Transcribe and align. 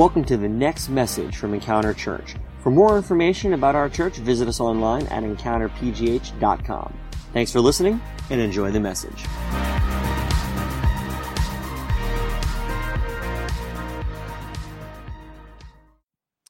Welcome 0.00 0.24
to 0.24 0.38
the 0.38 0.48
next 0.48 0.88
message 0.88 1.36
from 1.36 1.52
Encounter 1.52 1.92
Church. 1.92 2.34
For 2.62 2.70
more 2.70 2.96
information 2.96 3.52
about 3.52 3.74
our 3.74 3.90
church, 3.90 4.16
visit 4.16 4.48
us 4.48 4.58
online 4.58 5.06
at 5.08 5.24
encounterpgh.com. 5.24 6.98
Thanks 7.34 7.52
for 7.52 7.60
listening 7.60 8.00
and 8.30 8.40
enjoy 8.40 8.70
the 8.70 8.80
message. 8.80 9.22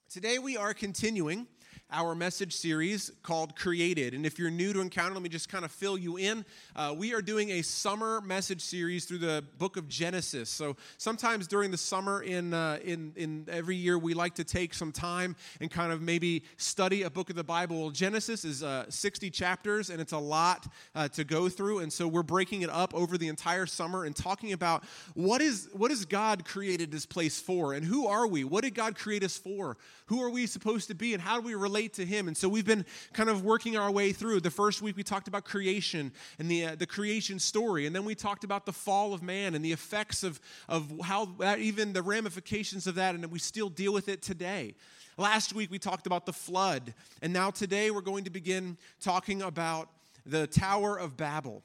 Today 0.08 0.38
we 0.38 0.56
are 0.56 0.72
continuing 0.72 1.48
our 1.92 2.14
message 2.14 2.52
series 2.52 3.10
called 3.22 3.56
Created. 3.56 4.14
And 4.14 4.24
if 4.24 4.38
you're 4.38 4.50
new 4.50 4.72
to 4.72 4.80
Encounter, 4.80 5.14
let 5.14 5.22
me 5.22 5.28
just 5.28 5.48
kind 5.48 5.64
of 5.64 5.72
fill 5.72 5.98
you 5.98 6.16
in. 6.16 6.44
Uh, 6.76 6.94
we 6.96 7.14
are 7.14 7.22
doing 7.22 7.50
a 7.50 7.62
summer 7.62 8.20
message 8.20 8.60
series 8.60 9.04
through 9.04 9.18
the 9.18 9.44
book 9.58 9.76
of 9.76 9.88
Genesis. 9.88 10.48
So 10.48 10.76
sometimes 10.98 11.46
during 11.46 11.70
the 11.70 11.76
summer 11.76 12.22
in, 12.22 12.54
uh, 12.54 12.78
in, 12.84 13.12
in 13.16 13.46
every 13.50 13.76
year, 13.76 13.98
we 13.98 14.14
like 14.14 14.34
to 14.36 14.44
take 14.44 14.72
some 14.72 14.92
time 14.92 15.34
and 15.60 15.70
kind 15.70 15.92
of 15.92 16.00
maybe 16.00 16.44
study 16.56 17.02
a 17.02 17.10
book 17.10 17.30
of 17.30 17.36
the 17.36 17.44
Bible. 17.44 17.90
Genesis 17.90 18.44
is 18.44 18.62
uh, 18.62 18.86
60 18.88 19.30
chapters, 19.30 19.90
and 19.90 20.00
it's 20.00 20.12
a 20.12 20.18
lot 20.18 20.66
uh, 20.94 21.08
to 21.08 21.24
go 21.24 21.48
through. 21.48 21.80
And 21.80 21.92
so 21.92 22.06
we're 22.06 22.22
breaking 22.22 22.62
it 22.62 22.70
up 22.70 22.94
over 22.94 23.18
the 23.18 23.28
entire 23.28 23.66
summer 23.66 24.04
and 24.04 24.14
talking 24.14 24.52
about 24.52 24.84
what 25.14 25.40
is, 25.40 25.68
what 25.72 25.90
has 25.90 26.04
God 26.04 26.44
created 26.44 26.92
this 26.92 27.06
place 27.06 27.40
for? 27.40 27.72
And 27.72 27.84
who 27.84 28.06
are 28.06 28.26
we? 28.26 28.44
What 28.44 28.64
did 28.64 28.74
God 28.74 28.96
create 28.96 29.24
us 29.24 29.36
for? 29.36 29.76
Who 30.06 30.22
are 30.22 30.30
we 30.30 30.46
supposed 30.46 30.88
to 30.88 30.94
be? 30.94 31.14
And 31.14 31.22
how 31.22 31.40
do 31.40 31.46
we 31.46 31.54
relate 31.54 31.79
relate 31.80 31.94
to 31.94 32.04
Him. 32.04 32.28
And 32.28 32.36
so 32.36 32.46
we've 32.46 32.66
been 32.66 32.84
kind 33.14 33.30
of 33.30 33.42
working 33.42 33.76
our 33.78 33.90
way 33.90 34.12
through. 34.12 34.40
The 34.40 34.50
first 34.50 34.82
week 34.82 34.98
we 34.98 35.02
talked 35.02 35.28
about 35.28 35.44
creation 35.44 36.12
and 36.38 36.50
the, 36.50 36.66
uh, 36.66 36.74
the 36.74 36.86
creation 36.86 37.38
story. 37.38 37.86
And 37.86 37.96
then 37.96 38.04
we 38.04 38.14
talked 38.14 38.44
about 38.44 38.66
the 38.66 38.72
fall 38.72 39.14
of 39.14 39.22
man 39.22 39.54
and 39.54 39.64
the 39.64 39.72
effects 39.72 40.22
of, 40.22 40.38
of 40.68 40.92
how 41.02 41.24
that, 41.38 41.58
even 41.58 41.94
the 41.94 42.02
ramifications 42.02 42.86
of 42.86 42.96
that, 42.96 43.14
and 43.14 43.24
we 43.30 43.38
still 43.38 43.70
deal 43.70 43.94
with 43.94 44.10
it 44.10 44.20
today. 44.20 44.74
Last 45.16 45.54
week 45.54 45.70
we 45.70 45.78
talked 45.78 46.06
about 46.06 46.26
the 46.26 46.34
flood. 46.34 46.92
And 47.22 47.32
now 47.32 47.50
today 47.50 47.90
we're 47.90 48.02
going 48.02 48.24
to 48.24 48.30
begin 48.30 48.76
talking 49.00 49.40
about 49.40 49.88
the 50.26 50.46
Tower 50.46 50.98
of 50.98 51.16
Babel. 51.16 51.62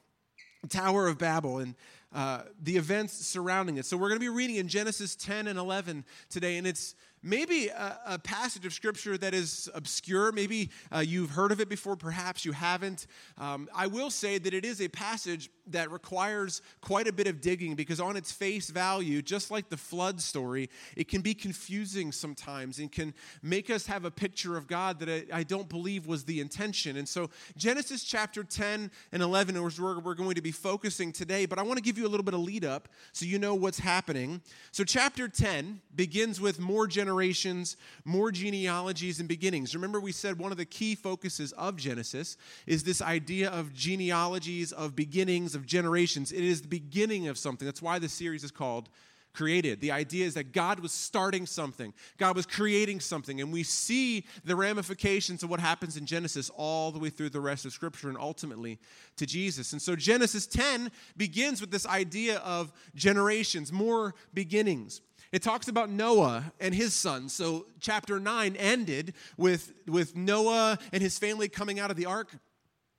Tower 0.69 1.07
of 1.07 1.17
Babel 1.17 1.59
and 1.59 1.75
uh, 2.13 2.43
the 2.63 2.77
events 2.77 3.13
surrounding 3.13 3.75
it. 3.77 3.85
So 3.85 3.97
we're 3.97 4.07
going 4.07 4.19
to 4.19 4.25
be 4.25 4.29
reading 4.29 4.55
in 4.55 4.69
Genesis 4.69 5.15
10 5.17 5.47
and 5.47 5.59
11 5.59 6.05
today, 6.29 6.55
and 6.57 6.65
it's 6.65 6.95
maybe 7.25 7.67
a, 7.69 7.99
a, 8.05 8.19
passage 8.19 8.65
of 8.65 8.73
scripture 8.73 9.17
that 9.17 9.33
is 9.33 9.69
obscure. 9.73 10.31
Maybe 10.31 10.69
uh, 10.93 10.99
you've 10.99 11.31
heard 11.31 11.51
of 11.51 11.59
it 11.59 11.67
before, 11.67 11.95
perhaps 11.95 12.45
you 12.45 12.51
haven't. 12.51 13.07
Um, 13.37 13.67
I 13.75 13.87
will 13.87 14.11
say 14.11 14.37
that 14.37 14.53
it 14.53 14.63
is 14.63 14.79
a 14.79 14.87
passage 14.87 15.49
that 15.67 15.91
requires 15.91 16.61
quite 16.81 17.07
a 17.07 17.13
bit 17.13 17.27
of 17.27 17.41
digging 17.41 17.75
because, 17.75 17.99
on 17.99 18.15
its 18.15 18.31
face 18.31 18.69
value, 18.69 19.21
just 19.21 19.51
like 19.51 19.69
the 19.69 19.77
flood 19.77 20.21
story, 20.21 20.69
it 20.95 21.07
can 21.07 21.21
be 21.21 21.33
confusing 21.33 22.11
sometimes 22.11 22.79
and 22.79 22.91
can 22.91 23.13
make 23.41 23.69
us 23.69 23.85
have 23.87 24.05
a 24.05 24.11
picture 24.11 24.57
of 24.57 24.67
God 24.67 24.99
that 24.99 25.09
I, 25.09 25.39
I 25.39 25.43
don't 25.43 25.69
believe 25.69 26.07
was 26.07 26.23
the 26.23 26.39
intention. 26.39 26.97
And 26.97 27.07
so, 27.07 27.29
Genesis 27.57 28.03
chapter 28.03 28.43
10 28.43 28.91
and 29.11 29.21
11 29.23 29.55
is 29.55 29.79
where 29.79 29.99
we're 29.99 30.15
going 30.15 30.35
to 30.35 30.41
be 30.41 30.51
focusing 30.51 31.11
today, 31.11 31.45
but 31.45 31.59
I 31.59 31.63
want 31.63 31.77
to 31.77 31.83
give 31.83 31.97
you 31.97 32.05
a 32.05 32.09
little 32.09 32.23
bit 32.23 32.33
of 32.33 32.41
lead 32.41 32.65
up 32.65 32.89
so 33.11 33.25
you 33.25 33.39
know 33.39 33.55
what's 33.55 33.79
happening. 33.79 34.41
So, 34.71 34.83
chapter 34.83 35.27
10 35.27 35.81
begins 35.95 36.41
with 36.41 36.59
more 36.59 36.87
generations 36.87 37.15
generations, 37.25 37.77
more 38.03 38.31
genealogies 38.31 39.19
and 39.19 39.27
beginnings. 39.27 39.73
Remember, 39.73 39.99
we 39.99 40.11
said 40.11 40.37
one 40.37 40.51
of 40.51 40.57
the 40.57 40.65
key 40.65 40.95
focuses 40.95 41.51
of 41.53 41.75
Genesis 41.77 42.37
is 42.67 42.83
this 42.83 43.01
idea 43.01 43.49
of 43.49 43.73
genealogies, 43.73 44.71
of 44.71 44.95
beginnings, 44.95 45.54
of 45.55 45.65
generations. 45.65 46.31
It 46.31 46.43
is 46.43 46.61
the 46.61 46.67
beginning 46.67 47.27
of 47.27 47.37
something. 47.37 47.65
That's 47.65 47.81
why 47.81 47.99
the 47.99 48.09
series 48.09 48.43
is 48.43 48.51
called 48.51 48.89
created. 49.35 49.81
The 49.81 49.91
idea 49.91 50.25
is 50.25 50.33
that 50.35 50.51
God 50.51 50.79
was 50.79 50.91
starting 50.91 51.45
something, 51.45 51.93
God 52.17 52.35
was 52.35 52.45
creating 52.45 53.01
something, 53.01 53.41
and 53.41 53.51
we 53.51 53.63
see 53.63 54.25
the 54.43 54.55
ramifications 54.55 55.43
of 55.43 55.49
what 55.49 55.59
happens 55.59 55.97
in 55.97 56.05
Genesis 56.05 56.49
all 56.55 56.91
the 56.91 56.99
way 56.99 57.09
through 57.09 57.29
the 57.29 57.41
rest 57.41 57.65
of 57.65 57.73
Scripture 57.73 58.09
and 58.09 58.17
ultimately 58.17 58.79
to 59.17 59.25
Jesus. 59.25 59.73
And 59.73 59.81
so 59.81 59.95
Genesis 59.95 60.47
10 60.47 60.89
begins 61.17 61.61
with 61.61 61.69
this 61.69 61.85
idea 61.85 62.37
of 62.39 62.71
generations, 62.95 63.71
more 63.71 64.15
beginnings. 64.33 65.01
It 65.31 65.41
talks 65.41 65.67
about 65.67 65.89
Noah 65.89 66.53
and 66.59 66.73
his 66.73 66.93
sons. 66.93 67.33
So 67.33 67.65
chapter 67.79 68.19
9 68.19 68.55
ended 68.55 69.15
with, 69.37 69.73
with 69.85 70.15
Noah 70.15 70.77
and 70.93 71.01
his 71.01 71.19
family 71.19 71.49
coming 71.49 71.79
out 71.79 71.91
of 71.91 71.97
the 71.97 72.05
ark 72.05 72.37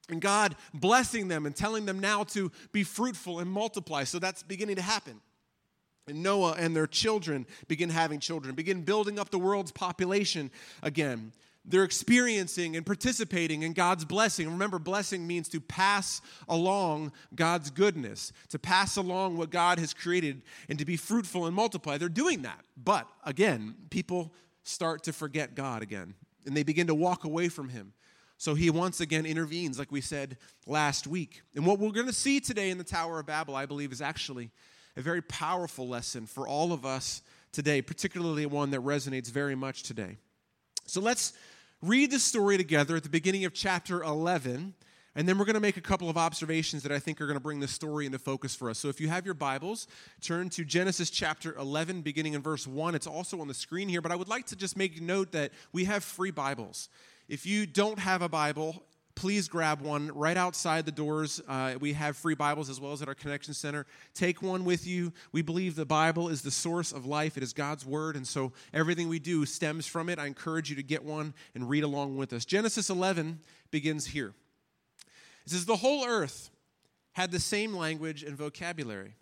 and 0.08 0.20
God 0.20 0.56
blessing 0.72 1.28
them 1.28 1.46
and 1.46 1.54
telling 1.54 1.86
them 1.86 1.98
now 1.98 2.24
to 2.24 2.50
be 2.72 2.82
fruitful 2.82 3.40
and 3.40 3.50
multiply. 3.50 4.04
So 4.04 4.18
that's 4.18 4.42
beginning 4.42 4.76
to 4.76 4.82
happen. 4.82 5.20
And 6.08 6.22
Noah 6.22 6.54
and 6.58 6.76
their 6.76 6.86
children 6.86 7.46
begin 7.66 7.90
having 7.90 8.20
children, 8.20 8.54
begin 8.54 8.82
building 8.82 9.18
up 9.18 9.30
the 9.30 9.38
world's 9.38 9.72
population 9.72 10.50
again 10.82 11.32
they're 11.68 11.84
experiencing 11.84 12.76
and 12.76 12.86
participating 12.86 13.62
in 13.62 13.72
God's 13.72 14.04
blessing. 14.04 14.48
Remember, 14.48 14.78
blessing 14.78 15.26
means 15.26 15.48
to 15.48 15.60
pass 15.60 16.22
along 16.48 17.12
God's 17.34 17.70
goodness, 17.70 18.32
to 18.50 18.58
pass 18.58 18.96
along 18.96 19.36
what 19.36 19.50
God 19.50 19.78
has 19.80 19.92
created, 19.92 20.42
and 20.68 20.78
to 20.78 20.84
be 20.84 20.96
fruitful 20.96 21.46
and 21.46 21.54
multiply. 21.54 21.98
They're 21.98 22.08
doing 22.08 22.42
that. 22.42 22.64
But 22.76 23.08
again, 23.24 23.74
people 23.90 24.32
start 24.62 25.02
to 25.04 25.12
forget 25.12 25.54
God 25.54 25.82
again, 25.82 26.14
and 26.46 26.56
they 26.56 26.62
begin 26.62 26.86
to 26.86 26.94
walk 26.94 27.24
away 27.24 27.48
from 27.48 27.68
Him. 27.68 27.92
So 28.38 28.54
he 28.54 28.68
once 28.68 29.00
again 29.00 29.24
intervenes, 29.24 29.78
like 29.78 29.90
we 29.90 30.00
said 30.00 30.36
last 30.66 31.06
week. 31.06 31.42
And 31.54 31.64
what 31.64 31.78
we're 31.78 31.90
going 31.90 32.06
to 32.06 32.12
see 32.12 32.40
today 32.40 32.70
in 32.70 32.78
the 32.78 32.84
Tower 32.84 33.20
of 33.20 33.26
Babel, 33.26 33.56
I 33.56 33.66
believe, 33.66 33.92
is 33.92 34.02
actually 34.02 34.50
a 34.96 35.00
very 35.00 35.22
powerful 35.22 35.88
lesson 35.88 36.26
for 36.26 36.46
all 36.46 36.72
of 36.72 36.84
us 36.84 37.22
today, 37.52 37.80
particularly 37.80 38.44
one 38.46 38.70
that 38.70 38.80
resonates 38.80 39.30
very 39.30 39.54
much 39.54 39.82
today. 39.82 40.18
So 40.86 41.00
let's 41.00 41.32
read 41.82 42.10
the 42.10 42.18
story 42.18 42.56
together 42.56 42.96
at 42.96 43.02
the 43.02 43.08
beginning 43.08 43.44
of 43.44 43.54
chapter 43.54 44.02
11, 44.02 44.74
and 45.14 45.26
then 45.26 45.38
we're 45.38 45.46
going 45.46 45.54
to 45.54 45.60
make 45.60 45.78
a 45.78 45.82
couple 45.82 46.10
of 46.10 46.18
observations 46.18 46.82
that 46.82 46.92
I 46.92 46.98
think 46.98 47.20
are 47.20 47.26
going 47.26 47.38
to 47.38 47.42
bring 47.42 47.60
the 47.60 47.68
story 47.68 48.04
into 48.04 48.18
focus 48.18 48.54
for 48.54 48.68
us. 48.68 48.78
So 48.78 48.88
if 48.88 49.00
you 49.00 49.08
have 49.08 49.24
your 49.24 49.34
Bibles, 49.34 49.86
turn 50.20 50.50
to 50.50 50.64
Genesis 50.64 51.08
chapter 51.08 51.56
11, 51.56 52.02
beginning 52.02 52.34
in 52.34 52.42
verse 52.42 52.66
1. 52.66 52.94
It's 52.94 53.06
also 53.06 53.40
on 53.40 53.48
the 53.48 53.54
screen 53.54 53.88
here, 53.88 54.02
but 54.02 54.12
I 54.12 54.16
would 54.16 54.28
like 54.28 54.46
to 54.46 54.56
just 54.56 54.76
make 54.76 55.00
note 55.00 55.32
that 55.32 55.52
we 55.72 55.84
have 55.84 56.04
free 56.04 56.30
Bibles. 56.30 56.90
If 57.28 57.44
you 57.44 57.66
don't 57.66 57.98
have 57.98 58.22
a 58.22 58.28
Bible, 58.28 58.84
please 59.16 59.48
grab 59.48 59.80
one 59.80 60.12
right 60.14 60.36
outside 60.36 60.86
the 60.86 60.92
doors. 60.92 61.42
Uh, 61.48 61.74
we 61.80 61.92
have 61.94 62.16
free 62.16 62.36
Bibles 62.36 62.70
as 62.70 62.80
well 62.80 62.92
as 62.92 63.02
at 63.02 63.08
our 63.08 63.16
Connection 63.16 63.52
Center. 63.52 63.84
Take 64.14 64.42
one 64.42 64.64
with 64.64 64.86
you. 64.86 65.12
We 65.32 65.42
believe 65.42 65.74
the 65.74 65.84
Bible 65.84 66.28
is 66.28 66.42
the 66.42 66.52
source 66.52 66.92
of 66.92 67.04
life, 67.04 67.36
it 67.36 67.42
is 67.42 67.52
God's 67.52 67.84
Word, 67.84 68.14
and 68.14 68.24
so 68.24 68.52
everything 68.72 69.08
we 69.08 69.18
do 69.18 69.44
stems 69.44 69.86
from 69.86 70.08
it. 70.08 70.20
I 70.20 70.26
encourage 70.26 70.70
you 70.70 70.76
to 70.76 70.84
get 70.84 71.02
one 71.02 71.34
and 71.56 71.68
read 71.68 71.82
along 71.82 72.16
with 72.16 72.32
us. 72.32 72.44
Genesis 72.44 72.90
11 72.90 73.40
begins 73.72 74.06
here. 74.06 74.32
It 75.44 75.50
says, 75.50 75.66
The 75.66 75.76
whole 75.76 76.06
earth 76.06 76.50
had 77.14 77.32
the 77.32 77.40
same 77.40 77.74
language 77.74 78.22
and 78.22 78.36
vocabulary. 78.36 79.16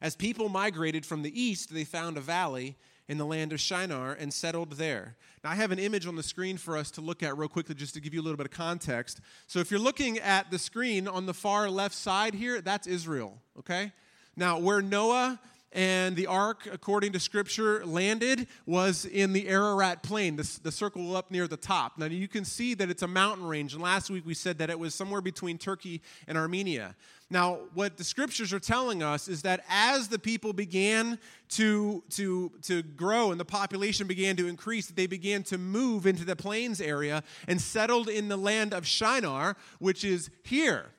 As 0.00 0.16
people 0.16 0.48
migrated 0.48 1.06
from 1.06 1.22
the 1.22 1.40
east, 1.40 1.72
they 1.72 1.84
found 1.84 2.16
a 2.16 2.20
valley 2.20 2.76
in 3.08 3.18
the 3.18 3.26
land 3.26 3.52
of 3.52 3.60
Shinar 3.60 4.12
and 4.12 4.32
settled 4.32 4.72
there. 4.72 5.16
Now, 5.42 5.50
I 5.50 5.54
have 5.56 5.70
an 5.70 5.78
image 5.78 6.06
on 6.06 6.16
the 6.16 6.22
screen 6.22 6.56
for 6.56 6.76
us 6.76 6.90
to 6.92 7.00
look 7.00 7.22
at 7.22 7.36
real 7.36 7.48
quickly 7.48 7.74
just 7.74 7.94
to 7.94 8.00
give 8.00 8.14
you 8.14 8.20
a 8.20 8.24
little 8.24 8.36
bit 8.36 8.46
of 8.46 8.52
context. 8.52 9.20
So, 9.46 9.58
if 9.58 9.70
you're 9.70 9.80
looking 9.80 10.18
at 10.18 10.50
the 10.50 10.58
screen 10.58 11.06
on 11.06 11.26
the 11.26 11.34
far 11.34 11.68
left 11.68 11.94
side 11.94 12.34
here, 12.34 12.60
that's 12.60 12.86
Israel, 12.86 13.38
okay? 13.58 13.92
Now, 14.36 14.58
where 14.58 14.80
Noah 14.80 15.38
and 15.74 16.14
the 16.14 16.28
ark, 16.28 16.68
according 16.72 17.12
to 17.12 17.20
scripture, 17.20 17.84
landed 17.84 18.46
was 18.64 19.04
in 19.04 19.32
the 19.32 19.48
Ararat 19.48 20.04
plain, 20.04 20.36
the, 20.36 20.58
the 20.62 20.70
circle 20.70 21.16
up 21.16 21.32
near 21.32 21.48
the 21.48 21.56
top. 21.56 21.98
Now 21.98 22.06
you 22.06 22.28
can 22.28 22.44
see 22.44 22.74
that 22.74 22.88
it's 22.90 23.02
a 23.02 23.08
mountain 23.08 23.44
range, 23.44 23.74
and 23.74 23.82
last 23.82 24.08
week 24.08 24.24
we 24.24 24.34
said 24.34 24.58
that 24.58 24.70
it 24.70 24.78
was 24.78 24.94
somewhere 24.94 25.20
between 25.20 25.58
Turkey 25.58 26.00
and 26.28 26.38
Armenia. 26.38 26.94
Now, 27.34 27.58
what 27.74 27.96
the 27.96 28.04
scriptures 28.04 28.52
are 28.52 28.60
telling 28.60 29.02
us 29.02 29.26
is 29.26 29.42
that 29.42 29.64
as 29.68 30.06
the 30.06 30.20
people 30.20 30.52
began 30.52 31.18
to, 31.48 32.04
to, 32.10 32.52
to 32.62 32.84
grow 32.84 33.32
and 33.32 33.40
the 33.40 33.44
population 33.44 34.06
began 34.06 34.36
to 34.36 34.46
increase, 34.46 34.86
they 34.86 35.08
began 35.08 35.42
to 35.44 35.58
move 35.58 36.06
into 36.06 36.24
the 36.24 36.36
plains 36.36 36.80
area 36.80 37.24
and 37.48 37.60
settled 37.60 38.08
in 38.08 38.28
the 38.28 38.36
land 38.36 38.72
of 38.72 38.86
Shinar, 38.86 39.56
which 39.80 40.04
is 40.04 40.30
here. 40.44 40.92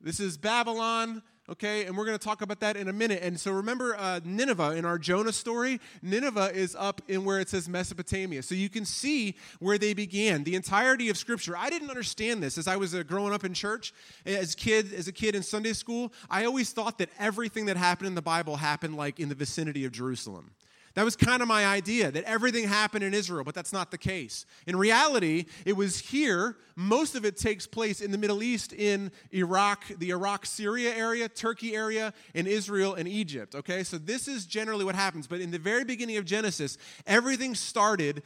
This 0.00 0.20
is 0.20 0.38
Babylon 0.38 1.22
okay? 1.48 1.84
And 1.86 1.96
we're 1.96 2.04
going 2.04 2.18
to 2.18 2.24
talk 2.24 2.42
about 2.42 2.60
that 2.60 2.76
in 2.76 2.88
a 2.88 2.92
minute. 2.92 3.22
And 3.22 3.38
so 3.38 3.52
remember 3.52 3.96
uh, 3.96 4.20
Nineveh 4.24 4.72
in 4.72 4.84
our 4.84 4.98
Jonah 4.98 5.32
story? 5.32 5.80
Nineveh 6.02 6.52
is 6.54 6.76
up 6.78 7.02
in 7.08 7.24
where 7.24 7.40
it 7.40 7.48
says 7.48 7.68
Mesopotamia. 7.68 8.42
So 8.42 8.54
you 8.54 8.68
can 8.68 8.84
see 8.84 9.36
where 9.58 9.78
they 9.78 9.94
began. 9.94 10.44
The 10.44 10.54
entirety 10.54 11.08
of 11.08 11.16
Scripture. 11.16 11.56
I 11.56 11.70
didn't 11.70 11.90
understand 11.90 12.42
this 12.42 12.58
as 12.58 12.68
I 12.68 12.76
was 12.76 12.94
uh, 12.94 13.02
growing 13.02 13.32
up 13.32 13.44
in 13.44 13.54
church, 13.54 13.92
as 14.26 14.54
kid, 14.54 14.92
as 14.92 15.08
a 15.08 15.12
kid 15.12 15.34
in 15.34 15.42
Sunday 15.42 15.72
school. 15.72 16.12
I 16.30 16.44
always 16.44 16.72
thought 16.72 16.98
that 16.98 17.10
everything 17.18 17.66
that 17.66 17.76
happened 17.76 18.08
in 18.08 18.14
the 18.14 18.22
Bible 18.22 18.56
happened 18.56 18.96
like 18.96 19.20
in 19.20 19.28
the 19.28 19.34
vicinity 19.34 19.84
of 19.84 19.92
Jerusalem 19.92 20.50
That 20.94 21.04
was 21.04 21.16
kind 21.16 21.42
of 21.42 21.48
my 21.48 21.66
idea 21.66 22.12
that 22.12 22.22
everything 22.22 22.68
happened 22.68 23.02
in 23.02 23.14
Israel, 23.14 23.42
but 23.42 23.54
that's 23.54 23.72
not 23.72 23.90
the 23.90 23.98
case. 23.98 24.46
In 24.66 24.76
reality, 24.76 25.46
it 25.64 25.76
was 25.76 25.98
here. 25.98 26.56
Most 26.76 27.16
of 27.16 27.24
it 27.24 27.36
takes 27.36 27.66
place 27.66 28.00
in 28.00 28.12
the 28.12 28.18
Middle 28.18 28.44
East, 28.44 28.72
in 28.72 29.10
Iraq, 29.32 29.84
the 29.98 30.10
Iraq 30.10 30.46
Syria 30.46 30.94
area, 30.94 31.28
Turkey 31.28 31.74
area, 31.74 32.14
in 32.32 32.46
Israel 32.46 32.94
and 32.94 33.08
Egypt. 33.08 33.56
Okay, 33.56 33.82
so 33.82 33.98
this 33.98 34.28
is 34.28 34.46
generally 34.46 34.84
what 34.84 34.94
happens. 34.94 35.26
But 35.26 35.40
in 35.40 35.50
the 35.50 35.58
very 35.58 35.84
beginning 35.84 36.16
of 36.16 36.24
Genesis, 36.24 36.78
everything 37.06 37.56
started 37.56 38.22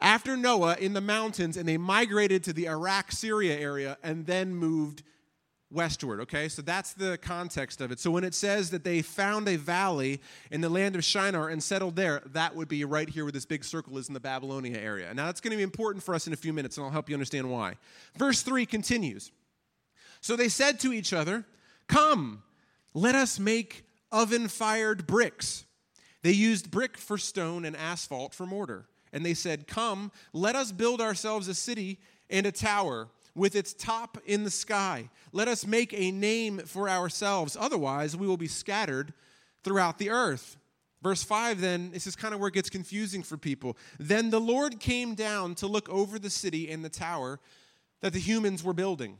after 0.00 0.36
Noah 0.36 0.76
in 0.80 0.94
the 0.94 1.00
mountains, 1.00 1.56
and 1.56 1.68
they 1.68 1.78
migrated 1.78 2.42
to 2.44 2.52
the 2.52 2.66
Iraq 2.66 3.12
Syria 3.12 3.56
area 3.56 3.96
and 4.02 4.26
then 4.26 4.56
moved 4.56 5.04
westward, 5.72 6.20
okay? 6.20 6.48
So 6.48 6.62
that's 6.62 6.92
the 6.92 7.18
context 7.18 7.80
of 7.80 7.90
it. 7.90 7.98
So 7.98 8.10
when 8.10 8.24
it 8.24 8.34
says 8.34 8.70
that 8.70 8.84
they 8.84 9.02
found 9.02 9.48
a 9.48 9.56
valley 9.56 10.20
in 10.50 10.60
the 10.60 10.68
land 10.68 10.94
of 10.94 11.04
Shinar 11.04 11.48
and 11.48 11.62
settled 11.62 11.96
there, 11.96 12.22
that 12.26 12.54
would 12.54 12.68
be 12.68 12.84
right 12.84 13.08
here 13.08 13.24
where 13.24 13.32
this 13.32 13.46
big 13.46 13.64
circle 13.64 13.98
is 13.98 14.08
in 14.08 14.14
the 14.14 14.20
Babylonia 14.20 14.78
area. 14.78 15.12
Now 15.14 15.26
that's 15.26 15.40
going 15.40 15.52
to 15.52 15.56
be 15.56 15.62
important 15.62 16.04
for 16.04 16.14
us 16.14 16.26
in 16.26 16.32
a 16.32 16.36
few 16.36 16.52
minutes, 16.52 16.76
and 16.76 16.84
I'll 16.84 16.92
help 16.92 17.08
you 17.08 17.14
understand 17.14 17.50
why. 17.50 17.74
Verse 18.16 18.42
3 18.42 18.66
continues 18.66 19.32
So 20.20 20.36
they 20.36 20.48
said 20.48 20.78
to 20.80 20.92
each 20.92 21.12
other, 21.12 21.44
Come, 21.88 22.42
let 22.94 23.14
us 23.14 23.38
make 23.38 23.84
oven 24.10 24.48
fired 24.48 25.06
bricks. 25.06 25.64
They 26.22 26.32
used 26.32 26.70
brick 26.70 26.96
for 26.96 27.18
stone 27.18 27.64
and 27.64 27.76
asphalt 27.76 28.34
for 28.34 28.46
mortar. 28.46 28.86
And 29.12 29.26
they 29.26 29.34
said, 29.34 29.66
Come, 29.66 30.12
let 30.32 30.56
us 30.56 30.72
build 30.72 31.00
ourselves 31.00 31.48
a 31.48 31.54
city 31.54 31.98
and 32.30 32.46
a 32.46 32.52
tower 32.52 33.08
with 33.34 33.56
its 33.56 33.72
top 33.72 34.18
in 34.26 34.44
the 34.44 34.50
sky. 34.50 35.08
Let 35.32 35.48
us 35.48 35.66
make 35.66 35.94
a 35.94 36.10
name 36.10 36.58
for 36.58 36.88
ourselves. 36.88 37.56
Otherwise, 37.58 38.16
we 38.16 38.26
will 38.26 38.36
be 38.36 38.48
scattered 38.48 39.12
throughout 39.64 39.98
the 39.98 40.10
earth. 40.10 40.56
Verse 41.02 41.22
5, 41.22 41.60
then, 41.60 41.90
this 41.90 42.06
is 42.06 42.14
kind 42.14 42.32
of 42.32 42.40
where 42.40 42.48
it 42.48 42.54
gets 42.54 42.70
confusing 42.70 43.22
for 43.22 43.36
people. 43.36 43.76
Then 43.98 44.30
the 44.30 44.40
Lord 44.40 44.78
came 44.78 45.14
down 45.14 45.56
to 45.56 45.66
look 45.66 45.88
over 45.88 46.18
the 46.18 46.30
city 46.30 46.70
and 46.70 46.84
the 46.84 46.88
tower 46.88 47.40
that 48.00 48.12
the 48.12 48.20
humans 48.20 48.62
were 48.62 48.72
building. 48.72 49.18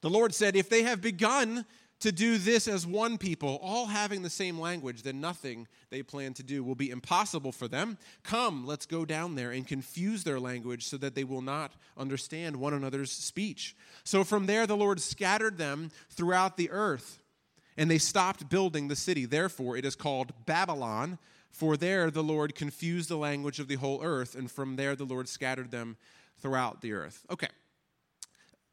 The 0.00 0.10
Lord 0.10 0.34
said, 0.34 0.56
If 0.56 0.68
they 0.68 0.82
have 0.84 1.00
begun 1.00 1.66
to 2.02 2.12
do 2.12 2.36
this 2.36 2.66
as 2.66 2.86
one 2.86 3.16
people, 3.16 3.60
all 3.62 3.86
having 3.86 4.22
the 4.22 4.30
same 4.30 4.58
language, 4.58 5.02
then 5.02 5.20
nothing 5.20 5.68
they 5.90 6.02
plan 6.02 6.34
to 6.34 6.42
do 6.42 6.64
will 6.64 6.74
be 6.74 6.90
impossible 6.90 7.52
for 7.52 7.68
them. 7.68 7.96
Come, 8.24 8.66
let's 8.66 8.86
go 8.86 9.04
down 9.04 9.36
there 9.36 9.52
and 9.52 9.66
confuse 9.66 10.24
their 10.24 10.40
language 10.40 10.86
so 10.86 10.96
that 10.96 11.14
they 11.14 11.24
will 11.24 11.42
not 11.42 11.72
understand 11.96 12.56
one 12.56 12.74
another's 12.74 13.12
speech. 13.12 13.76
So 14.02 14.24
from 14.24 14.46
there, 14.46 14.66
the 14.66 14.76
Lord 14.76 15.00
scattered 15.00 15.58
them 15.58 15.90
throughout 16.10 16.56
the 16.56 16.70
earth, 16.70 17.20
and 17.76 17.88
they 17.88 17.98
stopped 17.98 18.48
building 18.48 18.88
the 18.88 18.96
city. 18.96 19.24
Therefore, 19.24 19.76
it 19.76 19.84
is 19.84 19.96
called 19.96 20.32
Babylon. 20.44 21.18
For 21.50 21.76
there 21.76 22.10
the 22.10 22.22
Lord 22.22 22.54
confused 22.54 23.10
the 23.10 23.16
language 23.16 23.60
of 23.60 23.68
the 23.68 23.76
whole 23.76 24.02
earth, 24.02 24.34
and 24.34 24.50
from 24.50 24.76
there 24.76 24.96
the 24.96 25.04
Lord 25.04 25.28
scattered 25.28 25.70
them 25.70 25.96
throughout 26.38 26.80
the 26.80 26.94
earth. 26.94 27.24
Okay, 27.30 27.48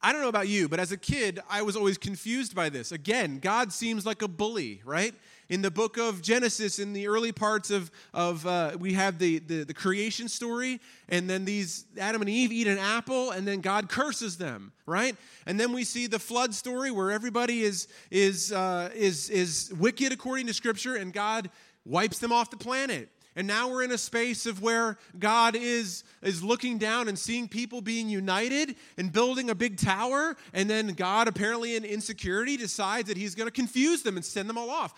I 0.01 0.13
don't 0.13 0.21
know 0.21 0.29
about 0.29 0.47
you, 0.47 0.69
but 0.69 0.79
as 0.79 0.93
a 0.93 0.97
kid, 0.97 1.41
I 1.49 1.61
was 1.61 1.75
always 1.75 1.97
confused 1.97 2.55
by 2.55 2.69
this. 2.69 2.93
Again, 2.93 3.39
God 3.39 3.73
seems 3.73 4.05
like 4.05 4.21
a 4.21 4.29
bully, 4.29 4.81
right? 4.85 5.13
In 5.49 5.61
the 5.61 5.71
book 5.71 5.97
of 5.97 6.21
Genesis, 6.21 6.79
in 6.79 6.93
the 6.93 7.07
early 7.07 7.33
parts 7.33 7.69
of, 7.69 7.91
of 8.13 8.45
uh, 8.45 8.77
we 8.79 8.93
have 8.93 9.19
the, 9.19 9.39
the, 9.39 9.63
the 9.65 9.73
creation 9.73 10.29
story, 10.29 10.79
and 11.09 11.29
then 11.29 11.43
these 11.43 11.85
Adam 11.99 12.21
and 12.21 12.29
Eve 12.29 12.53
eat 12.53 12.67
an 12.67 12.77
apple, 12.77 13.31
and 13.31 13.45
then 13.45 13.59
God 13.59 13.89
curses 13.89 14.37
them, 14.37 14.71
right? 14.85 15.17
And 15.45 15.59
then 15.59 15.73
we 15.73 15.83
see 15.83 16.07
the 16.07 16.19
flood 16.19 16.53
story 16.53 16.91
where 16.91 17.11
everybody 17.11 17.63
is, 17.63 17.89
is, 18.09 18.53
uh, 18.53 18.91
is, 18.95 19.29
is 19.29 19.73
wicked 19.77 20.13
according 20.13 20.47
to 20.47 20.53
Scripture, 20.53 20.95
and 20.95 21.11
God 21.11 21.49
wipes 21.83 22.19
them 22.19 22.31
off 22.31 22.51
the 22.51 22.57
planet. 22.57 23.09
And 23.39 23.47
now 23.47 23.69
we're 23.69 23.83
in 23.83 23.91
a 23.91 23.97
space 23.97 24.45
of 24.45 24.61
where 24.61 24.97
God 25.17 25.55
is, 25.55 26.03
is 26.21 26.43
looking 26.43 26.77
down 26.77 27.07
and 27.07 27.17
seeing 27.17 27.47
people 27.47 27.79
being 27.79 28.09
united 28.09 28.75
and 28.97 29.13
building 29.13 29.49
a 29.49 29.55
big 29.55 29.77
tower. 29.77 30.35
And 30.51 30.69
then 30.69 30.87
God, 30.87 31.29
apparently 31.29 31.77
in 31.77 31.85
insecurity, 31.85 32.57
decides 32.57 33.07
that 33.07 33.15
he's 33.15 33.35
going 33.35 33.47
to 33.47 33.51
confuse 33.51 34.03
them 34.03 34.17
and 34.17 34.25
send 34.25 34.49
them 34.49 34.57
all 34.57 34.69
off. 34.69 34.93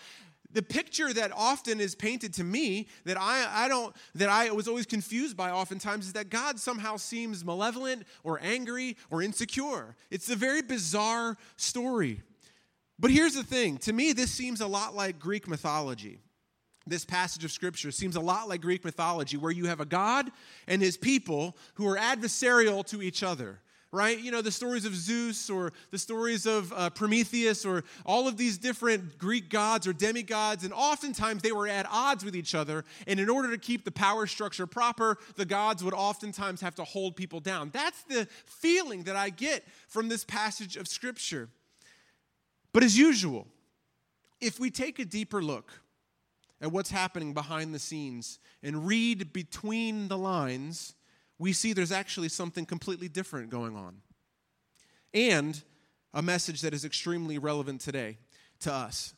The 0.50 0.60
picture 0.60 1.12
that 1.12 1.30
often 1.30 1.78
is 1.80 1.94
painted 1.94 2.34
to 2.34 2.42
me 2.42 2.88
that 3.04 3.16
I, 3.16 3.66
I 3.66 3.68
don't 3.68 3.94
that 4.16 4.28
I 4.28 4.50
was 4.50 4.66
always 4.66 4.86
confused 4.86 5.36
by 5.36 5.52
oftentimes 5.52 6.08
is 6.08 6.14
that 6.14 6.28
God 6.28 6.58
somehow 6.58 6.96
seems 6.96 7.44
malevolent 7.44 8.02
or 8.24 8.40
angry 8.42 8.96
or 9.08 9.22
insecure. 9.22 9.94
It's 10.10 10.28
a 10.30 10.36
very 10.36 10.62
bizarre 10.62 11.36
story. 11.56 12.22
But 12.98 13.12
here's 13.12 13.34
the 13.34 13.44
thing 13.44 13.78
to 13.78 13.92
me, 13.92 14.12
this 14.12 14.32
seems 14.32 14.60
a 14.60 14.66
lot 14.66 14.96
like 14.96 15.20
Greek 15.20 15.46
mythology 15.46 16.18
this 16.86 17.04
passage 17.04 17.44
of 17.44 17.52
scripture 17.52 17.90
seems 17.90 18.16
a 18.16 18.20
lot 18.20 18.48
like 18.48 18.60
Greek 18.60 18.84
mythology, 18.84 19.36
where 19.36 19.52
you 19.52 19.66
have 19.66 19.80
a 19.80 19.84
God 19.84 20.30
and 20.66 20.82
his 20.82 20.96
people 20.96 21.56
who 21.74 21.86
are 21.88 21.96
adversarial 21.96 22.84
to 22.86 23.02
each 23.02 23.22
other. 23.22 23.60
Right? 23.94 24.18
You 24.18 24.30
know, 24.30 24.40
the 24.40 24.50
stories 24.50 24.86
of 24.86 24.94
Zeus 24.94 25.50
or 25.50 25.70
the 25.90 25.98
stories 25.98 26.46
of 26.46 26.72
uh, 26.72 26.88
Prometheus 26.88 27.66
or 27.66 27.84
all 28.06 28.26
of 28.26 28.38
these 28.38 28.56
different 28.56 29.18
Greek 29.18 29.50
gods 29.50 29.86
or 29.86 29.92
demigods, 29.92 30.64
and 30.64 30.72
oftentimes 30.72 31.42
they 31.42 31.52
were 31.52 31.68
at 31.68 31.86
odds 31.90 32.24
with 32.24 32.34
each 32.34 32.54
other. 32.54 32.86
And 33.06 33.20
in 33.20 33.28
order 33.28 33.50
to 33.50 33.58
keep 33.58 33.84
the 33.84 33.92
power 33.92 34.26
structure 34.26 34.66
proper, 34.66 35.18
the 35.36 35.44
gods 35.44 35.84
would 35.84 35.92
oftentimes 35.92 36.62
have 36.62 36.74
to 36.76 36.84
hold 36.84 37.16
people 37.16 37.40
down. 37.40 37.68
That's 37.70 38.02
the 38.04 38.26
feeling 38.46 39.02
that 39.02 39.16
I 39.16 39.28
get 39.28 39.62
from 39.88 40.08
this 40.08 40.24
passage 40.24 40.78
of 40.78 40.88
Scripture. 40.88 41.50
But 42.72 42.84
as 42.84 42.96
usual, 42.96 43.46
if 44.40 44.58
we 44.58 44.70
take 44.70 45.00
a 45.00 45.04
deeper 45.04 45.42
look, 45.42 45.70
at 46.62 46.70
what's 46.70 46.90
happening 46.90 47.34
behind 47.34 47.74
the 47.74 47.78
scenes 47.78 48.38
and 48.62 48.86
read 48.86 49.32
between 49.32 50.06
the 50.06 50.16
lines, 50.16 50.94
we 51.38 51.52
see 51.52 51.72
there's 51.72 51.90
actually 51.92 52.28
something 52.28 52.64
completely 52.64 53.08
different 53.08 53.50
going 53.50 53.76
on. 53.76 53.96
And 55.12 55.60
a 56.14 56.22
message 56.22 56.60
that 56.60 56.72
is 56.72 56.84
extremely 56.84 57.36
relevant 57.36 57.80
today 57.80 58.16
to 58.60 58.72
us. 58.72 59.12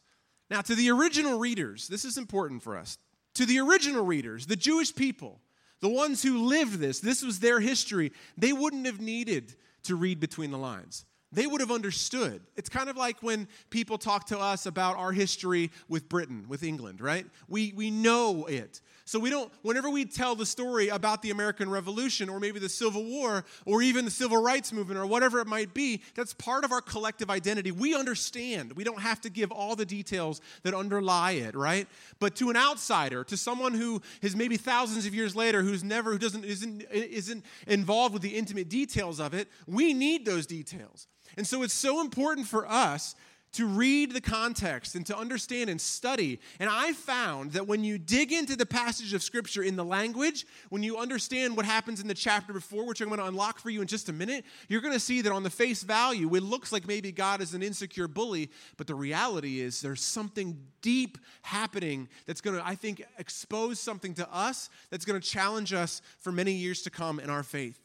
Now, 0.51 0.63
to 0.63 0.75
the 0.75 0.91
original 0.91 1.39
readers, 1.39 1.87
this 1.87 2.05
is 2.05 2.17
important 2.17 2.63
for 2.63 2.79
us. 2.79 2.97
To 3.35 3.45
the 3.45 3.61
original 3.61 4.05
readers, 4.05 4.47
the 4.47 4.57
Jewish 4.57 4.95
people, 4.95 5.41
the 5.81 5.89
ones 5.89 6.23
who 6.23 6.47
lived 6.47 6.79
this, 6.79 7.01
this 7.01 7.23
was 7.23 7.41
their 7.41 7.61
history, 7.61 8.13
they 8.39 8.53
wouldn't 8.53 8.87
have 8.87 9.01
needed 9.01 9.55
to 9.83 9.97
read 9.97 10.19
between 10.19 10.51
the 10.51 10.59
lines 10.59 11.05
they 11.35 11.47
would 11.47 11.61
have 11.61 11.71
understood. 11.71 12.41
It's 12.57 12.69
kind 12.69 12.89
of 12.89 12.97
like 12.97 13.23
when 13.23 13.49
people 13.71 13.99
talk 13.99 14.27
to 14.27 14.39
us 14.39 14.67
about 14.67 14.97
our 14.97 15.13
history 15.13 15.71
with 15.89 16.09
Britain, 16.09 16.47
with 16.49 16.63
England, 16.63 17.01
right? 17.01 17.27
We, 17.49 17.73
we 17.77 17.91
know 17.91 18.47
it. 18.47 18.81
So 19.07 19.19
we 19.19 19.29
don't, 19.29 19.53
whenever 19.61 19.91
we 19.91 20.07
tell 20.07 20.35
the 20.35 20.47
story 20.47 20.89
about 20.89 21.21
the 21.21 21.31
American 21.31 21.69
Revolution 21.69 22.31
or 22.31 22.41
maybe 22.41 22.59
the 22.59 22.71
Civil 22.71 23.05
War 23.05 23.45
or 23.67 23.83
even 23.83 24.07
the 24.07 24.11
Civil 24.11 24.43
Rights 24.43 24.73
Movement 24.73 24.99
or 24.99 25.05
whatever 25.05 25.41
it 25.41 25.47
might 25.47 25.75
be, 25.75 26.01
that's 26.15 26.33
part 26.33 26.65
of 26.65 26.73
our 26.73 26.81
collective 26.81 27.29
identity. 27.29 27.71
We 27.71 27.95
understand. 27.95 28.73
We 28.73 28.83
don't 28.83 29.01
have 29.01 29.21
to 29.23 29.31
give 29.31 29.53
all 29.53 29.77
the 29.77 29.85
details 29.85 30.41
that 30.63 30.73
underlie 30.73 31.33
it, 31.33 31.55
right? 31.55 31.87
But 32.19 32.35
to 32.37 32.49
an 32.49 32.57
outsider, 32.57 33.25
to 33.25 33.37
someone 33.37 33.75
who 33.75 34.01
is 34.23 34.35
maybe 34.35 34.57
thousands 34.57 35.05
of 35.05 35.15
years 35.15 35.37
later, 35.37 35.63
who's 35.63 35.85
never, 35.85 36.13
who 36.13 36.19
doesn't, 36.19 36.45
isn't, 36.45 36.85
isn't 36.91 37.45
involved 37.67 38.15
with 38.15 38.23
the 38.23 38.37
intimate 38.37 38.71
details 38.71 39.21
of 39.21 39.35
it, 39.35 39.49
we 39.67 39.93
need 39.93 40.25
those 40.25 40.47
details. 40.47 41.09
And 41.37 41.47
so 41.47 41.63
it's 41.63 41.75
so 41.75 42.01
important 42.01 42.47
for 42.47 42.67
us 42.67 43.15
to 43.55 43.67
read 43.67 44.13
the 44.13 44.21
context 44.21 44.97
and 44.97 45.07
to 45.07 45.17
understand 45.17 45.71
and 45.71 45.81
study. 45.81 46.41
And 46.59 46.69
I 46.69 46.93
found 46.93 47.53
that 47.53 47.69
when 47.69 47.85
you 47.85 47.99
dig 47.99 48.33
into 48.33 48.57
the 48.57 48.67
passage 48.67 49.15
of 49.15 49.23
Scripture 49.23 49.63
in 49.63 49.77
the 49.77 49.85
language, 49.85 50.45
when 50.71 50.83
you 50.83 50.99
understand 50.99 51.57
what 51.57 51.65
happens 51.65 52.01
in 52.01 52.09
the 52.09 52.15
chapter 52.15 52.53
before, 52.53 52.85
which 52.85 53.01
I'm 53.01 53.09
going 53.09 53.21
to 53.21 53.27
unlock 53.27 53.61
for 53.61 53.71
you 53.71 53.81
in 53.81 53.87
just 53.87 54.09
a 54.09 54.13
minute, 54.13 54.45
you're 54.69 54.81
going 54.81 54.93
to 54.93 55.01
see 55.01 55.21
that 55.21 55.33
on 55.33 55.45
the 55.45 55.51
face 55.51 55.85
value, 55.85 56.35
it 56.35 56.43
looks 56.43 56.73
like 56.73 56.89
maybe 56.89 57.13
God 57.13 57.41
is 57.41 57.55
an 57.55 57.63
insecure 57.63 58.09
bully, 58.09 58.51
but 58.77 58.89
the 58.89 58.95
reality 58.97 59.61
is 59.61 59.81
there's 59.81 60.03
something 60.03 60.59
deep 60.83 61.19
happening 61.43 62.09
that's 62.27 62.41
going 62.41 62.57
to, 62.57 62.67
I 62.67 62.75
think, 62.75 63.05
expose 63.19 63.79
something 63.79 64.15
to 64.15 64.29
us 64.35 64.69
that's 64.91 65.05
going 65.05 65.21
to 65.21 65.27
challenge 65.27 65.73
us 65.73 66.03
for 66.19 66.33
many 66.33 66.53
years 66.53 66.83
to 66.83 66.91
come 66.91 67.21
in 67.21 67.31
our 67.31 67.45
faith. 67.45 67.79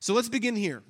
So 0.00 0.14
let's 0.14 0.30
begin 0.30 0.56
here. 0.56 0.82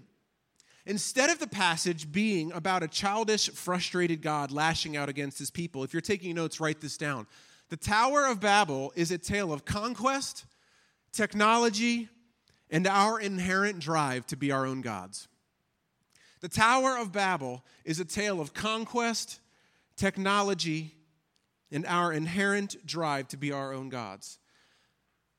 Instead 0.87 1.31
of 1.31 1.41
the 1.41 1.49
passage 1.49 2.13
being 2.13 2.53
about 2.53 2.85
a 2.85 2.89
childish, 2.89 3.51
frustrated 3.51 4.23
God 4.23 4.53
lashing 4.53 4.97
out 4.97 5.09
against 5.09 5.39
his 5.39 5.51
people, 5.51 5.83
if 5.83 5.93
you're 5.93 6.01
taking 6.01 6.35
notes, 6.37 6.61
write 6.61 6.81
this 6.81 6.97
down. 6.97 7.27
The 7.71 7.77
Tower 7.77 8.27
of 8.27 8.39
Babel 8.39 8.93
is 8.95 9.11
a 9.11 9.19
tale 9.19 9.53
of 9.53 9.65
conquest, 9.65 10.45
technology, 11.13 12.09
and 12.71 12.87
our 12.87 13.19
inherent 13.19 13.81
drive 13.81 14.27
to 14.29 14.37
be 14.37 14.53
our 14.53 14.65
own 14.65 14.81
gods. 14.81 15.27
The 16.41 16.49
Tower 16.49 16.97
of 16.97 17.11
Babel 17.11 17.65
is 17.85 17.99
a 17.99 18.05
tale 18.05 18.41
of 18.41 18.55
conquest, 18.55 19.41
technology, 19.97 20.95
and 21.73 21.85
our 21.87 22.13
inherent 22.13 22.87
drive 22.87 23.27
to 23.29 23.37
be 23.37 23.51
our 23.51 23.73
own 23.73 23.89
gods. 23.89 24.39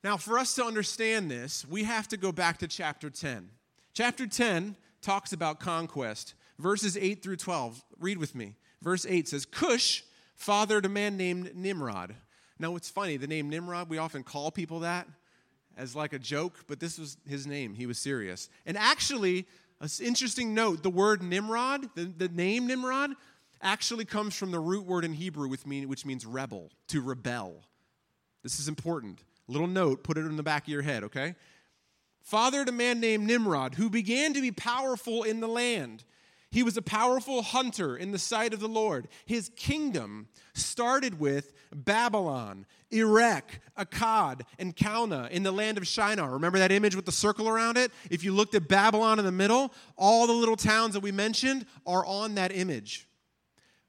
Now, 0.04 0.18
for 0.18 0.38
us 0.38 0.56
to 0.56 0.66
understand 0.66 1.32
this, 1.32 1.66
we 1.66 1.86
have 1.86 2.10
to 2.10 2.18
go 2.18 2.34
back 2.34 2.58
to 2.58 2.68
chapter 2.68 3.10
10. 3.10 3.50
Chapter 3.94 4.28
10 4.28 4.76
talks 5.02 5.34
about 5.34 5.60
conquest. 5.60 6.34
Verses 6.60 6.98
8 6.98 7.22
through 7.22 7.38
12. 7.38 7.84
Read 8.00 8.18
with 8.18 8.36
me. 8.36 8.56
Verse 8.82 9.06
8 9.08 9.28
says, 9.28 9.46
Cush 9.46 10.04
fathered 10.36 10.86
a 10.86 10.90
man 10.90 11.18
named 11.18 11.56
Nimrod. 11.56 12.16
Now, 12.60 12.76
it's 12.76 12.90
funny, 12.90 13.18
the 13.18 13.28
name 13.28 13.50
Nimrod, 13.50 13.90
we 13.90 13.98
often 13.98 14.24
call 14.24 14.52
people 14.52 14.80
that 14.80 15.08
as 15.78 15.96
like 15.96 16.14
a 16.14 16.20
joke, 16.20 16.66
but 16.68 16.80
this 16.80 16.98
was 16.98 17.18
his 17.28 17.46
name. 17.46 17.74
He 17.74 17.86
was 17.86 18.00
serious. 18.00 18.50
And 18.66 18.78
actually, 18.78 19.46
an 19.80 19.90
interesting 20.02 20.54
note 20.54 20.84
the 20.84 20.90
word 20.90 21.22
Nimrod, 21.22 21.90
the, 21.96 22.06
the 22.06 22.30
name 22.30 22.68
Nimrod, 22.68 23.12
actually 23.62 24.06
comes 24.06 24.36
from 24.36 24.52
the 24.52 24.60
root 24.60 24.86
word 24.86 25.06
in 25.06 25.14
Hebrew, 25.14 25.48
which, 25.48 25.66
mean, 25.66 25.88
which 25.88 26.06
means 26.06 26.26
rebel, 26.26 26.72
to 26.88 27.02
rebel. 27.02 27.64
This 28.44 28.60
is 28.60 28.68
important. 28.68 29.20
Little 29.48 29.68
note, 29.68 30.04
put 30.04 30.18
it 30.18 30.26
in 30.26 30.36
the 30.36 30.44
back 30.44 30.64
of 30.64 30.70
your 30.70 30.82
head, 30.82 31.04
okay? 31.06 31.36
Fathered 32.28 32.68
a 32.68 32.74
man 32.74 33.00
named 33.00 33.26
Nimrod, 33.26 33.76
who 33.76 33.90
began 33.90 34.34
to 34.34 34.42
be 34.42 34.52
powerful 34.52 35.24
in 35.24 35.40
the 35.40 35.48
land. 35.48 36.04
He 36.52 36.62
was 36.62 36.76
a 36.76 36.82
powerful 36.82 37.42
hunter 37.42 37.96
in 37.96 38.12
the 38.12 38.20
sight 38.20 38.54
of 38.54 38.60
the 38.60 38.68
Lord. 38.68 39.08
His 39.26 39.50
kingdom 39.56 40.28
started 40.54 41.22
with 41.22 41.54
Babylon, 41.74 42.66
Erech, 42.92 43.62
Akkad, 43.78 44.42
and 44.60 44.76
Calneh 44.76 45.32
in 45.32 45.44
the 45.44 45.54
land 45.54 45.78
of 45.78 45.88
Shinar. 45.88 46.34
Remember 46.34 46.60
that 46.60 46.74
image 46.74 46.98
with 46.98 47.06
the 47.06 47.14
circle 47.14 47.48
around 47.48 47.78
it? 47.78 47.94
If 48.12 48.26
you 48.26 48.34
looked 48.34 48.56
at 48.56 48.68
Babylon 48.68 49.20
in 49.20 49.26
the 49.26 49.32
middle, 49.32 49.74
all 49.96 50.28
the 50.28 50.34
little 50.34 50.58
towns 50.58 50.96
that 50.96 51.00
we 51.00 51.14
mentioned 51.14 51.66
are 51.86 52.06
on 52.06 52.36
that 52.36 52.54
image. 52.54 53.07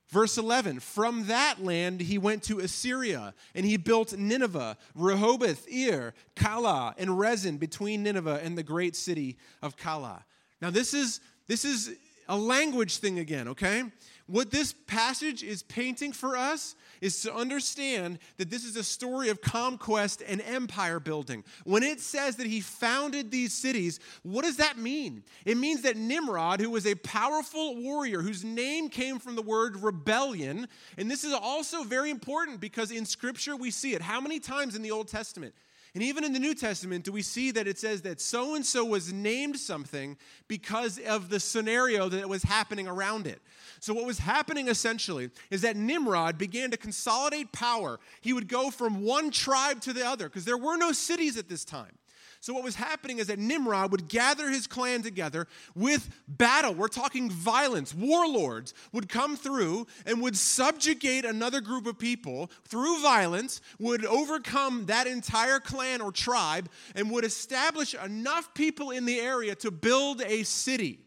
Verse 0.09 0.39
11, 0.39 0.81
from 0.81 1.27
that 1.27 1.63
land 1.63 2.01
he 2.01 2.17
went 2.17 2.43
to 2.45 2.61
Assyria, 2.61 3.35
and 3.55 3.67
he 3.67 3.77
built 3.77 4.17
Nineveh, 4.17 4.79
Rehoboth, 4.95 5.69
Ir, 5.69 6.15
Calah, 6.35 6.95
and 6.97 7.11
Resen 7.11 7.59
between 7.59 8.03
Nineveh 8.03 8.41
and 8.43 8.57
the 8.57 8.63
great 8.63 8.97
city 8.97 9.37
of 9.61 9.77
Calah. 9.77 10.23
Now, 10.63 10.71
this 10.71 10.95
is, 10.95 11.21
this 11.47 11.67
is 11.67 11.95
a 12.27 12.37
language 12.37 12.99
thing 12.99 13.19
again, 13.19 13.49
okay? 13.49 13.85
What 14.29 14.51
this 14.51 14.75
passage 14.87 15.43
is 15.43 15.63
painting 15.63 16.13
for 16.13 16.37
us 16.37 16.77
is 17.01 17.23
to 17.23 17.35
understand 17.35 18.19
that 18.37 18.51
this 18.51 18.63
is 18.63 18.77
a 18.77 18.85
story 18.85 19.31
of 19.31 19.41
conquest 19.41 20.23
and 20.27 20.43
empire 20.43 21.01
building. 21.01 21.45
When 21.65 21.83
it 21.83 21.99
says 21.99 22.37
that 22.37 22.47
he 22.47 22.61
founded 22.61 23.31
these 23.31 23.55
cities, 23.55 24.01
what 24.23 24.45
does 24.45 24.59
that 24.59 24.77
mean? 24.77 25.25
It 25.47 25.57
means 25.57 25.81
that 25.81 25.97
Nimrod, 25.97 26.61
who 26.61 26.69
was 26.69 26.87
a 26.87 26.95
powerful 26.97 27.77
warrior 27.77 28.21
whose 28.21 28.45
name 28.45 28.91
came 28.91 29.19
from 29.19 29.35
the 29.35 29.41
word 29.41 29.83
rebellion, 29.83 30.69
and 30.99 31.11
this 31.11 31.25
is 31.25 31.33
also 31.33 31.83
very 31.83 32.11
important 32.11 32.61
because 32.61 32.91
in 32.91 33.07
scripture 33.07 33.57
we 33.57 33.71
see 33.71 33.95
it. 33.95 34.03
How 34.03 34.21
many 34.21 34.41
times 34.41 34.77
in 34.77 34.83
the 34.83 34.91
Old 34.91 35.09
Testament? 35.09 35.55
And 35.95 36.03
even 36.03 36.23
in 36.23 36.33
the 36.33 36.39
New 36.39 36.55
Testament, 36.55 37.05
do 37.05 37.13
we 37.13 37.23
see 37.23 37.51
that 37.53 37.67
it 37.67 37.79
says 37.79 38.03
that 38.03 38.21
so 38.21 38.55
and 38.55 38.65
so 38.65 38.85
was 38.85 39.13
named 39.13 39.59
something 39.59 40.17
because 40.47 40.99
of 40.99 41.31
the 41.31 41.41
scenario 41.41 42.09
that 42.09 42.29
was 42.29 42.43
happening 42.43 42.87
around 42.87 43.27
it? 43.27 43.41
So, 43.81 43.95
what 43.95 44.05
was 44.05 44.19
happening 44.19 44.69
essentially 44.69 45.31
is 45.51 45.63
that 45.63 45.77
Nimrod 45.77 46.37
began 46.37 46.71
to 46.73 46.77
consolidate 46.77 47.53
power. 47.53 47.99
He 48.21 48.33
would 48.33 48.49
go 48.49 48.71
from 48.71 49.03
one 49.03 49.31
tribe 49.31 49.81
to 49.83 49.93
the 49.93 50.07
other 50.07 50.29
because 50.29 50.45
there 50.45 50.59
were 50.59 50.77
no 50.77 50.93
cities 50.93 51.37
at 51.37 51.49
this 51.49 51.65
time. 51.65 51.97
So, 52.41 52.55
what 52.55 52.63
was 52.63 52.77
happening 52.77 53.19
is 53.19 53.27
that 53.27 53.39
Nimrod 53.39 53.91
would 53.91 54.09
gather 54.09 54.49
his 54.49 54.69
clan 54.69 55.03
together 55.03 55.49
with 55.75 56.09
battle. 56.29 56.73
We're 56.73 56.87
talking 56.87 57.31
violence. 57.31 57.93
Warlords 57.93 58.75
would 58.93 59.09
come 59.09 59.37
through 59.37 59.89
and 60.07 60.23
would 60.23 60.37
subjugate 60.37 61.25
another 61.25 61.61
group 61.61 61.87
of 61.87 61.99
people 61.99 62.51
through 62.65 63.03
violence, 63.03 63.61
would 63.81 64.05
overcome 64.05 64.87
that 64.87 65.09
entire 65.09 65.59
clan 65.59 66.01
or 66.01 66.13
tribe, 66.13 66.69
and 66.95 67.11
would 67.11 67.25
establish 67.25 67.95
enough 67.95 68.55
people 68.55 68.93
in 68.93 69.05
the 69.05 69.19
area 69.19 69.57
to 69.57 69.73
build 69.73 70.23
a 70.23 70.45
city. 70.45 71.01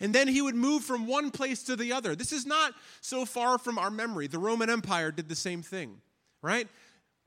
And 0.00 0.14
then 0.14 0.28
he 0.28 0.42
would 0.42 0.54
move 0.54 0.84
from 0.84 1.06
one 1.06 1.30
place 1.30 1.62
to 1.64 1.76
the 1.76 1.92
other. 1.92 2.14
This 2.14 2.32
is 2.32 2.44
not 2.44 2.74
so 3.00 3.24
far 3.24 3.56
from 3.56 3.78
our 3.78 3.90
memory. 3.90 4.26
The 4.26 4.38
Roman 4.38 4.68
Empire 4.68 5.10
did 5.10 5.30
the 5.30 5.36
same 5.36 5.62
thing, 5.62 5.96
right? 6.42 6.68